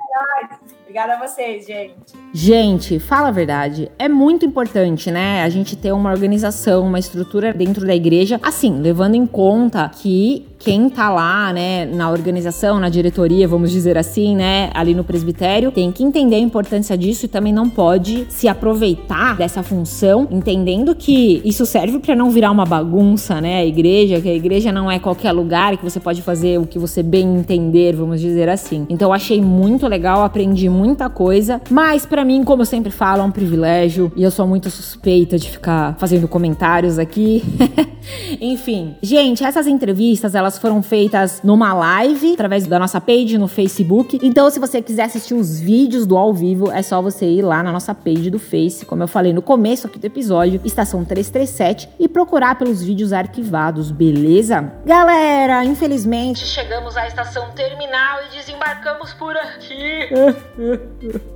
[0.82, 1.94] Obrigada a vocês, gente.
[2.32, 3.92] Gente, fala a verdade.
[3.98, 5.44] É muito importante, né?
[5.44, 10.47] A gente ter uma organização, uma estrutura dentro da igreja, assim, levando em conta que
[10.58, 15.70] quem tá lá, né, na organização, na diretoria, vamos dizer assim, né, ali no presbitério,
[15.70, 20.94] tem que entender a importância disso e também não pode se aproveitar dessa função, entendendo
[20.94, 24.90] que isso serve para não virar uma bagunça, né, a igreja, que a igreja não
[24.90, 28.86] é qualquer lugar que você pode fazer o que você bem entender, vamos dizer assim.
[28.88, 33.24] Então, achei muito legal, aprendi muita coisa, mas para mim, como eu sempre falo, é
[33.24, 37.42] um privilégio e eu sou muito suspeita de ficar fazendo comentários aqui.
[38.40, 44.20] Enfim, gente, essas entrevistas elas foram feitas numa live através da nossa page no Facebook.
[44.22, 47.62] Então, se você quiser assistir os vídeos do ao vivo, é só você ir lá
[47.62, 51.88] na nossa page do Face, como eu falei no começo aqui do episódio, estação 337
[51.98, 54.72] e procurar pelos vídeos arquivados, beleza?
[54.86, 60.08] Galera, infelizmente chegamos à estação terminal e desembarcamos por aqui.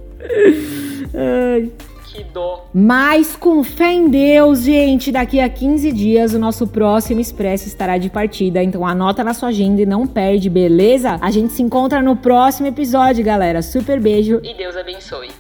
[1.15, 1.73] Ai.
[2.13, 2.67] Que dó.
[2.75, 7.97] Mas com fé em Deus, gente, daqui a 15 dias o nosso próximo Expresso estará
[7.97, 8.63] de partida.
[8.63, 11.19] Então anota na sua agenda e não perde, beleza?
[11.23, 13.63] A gente se encontra no próximo episódio, galera.
[13.63, 15.31] Super beijo e Deus abençoe.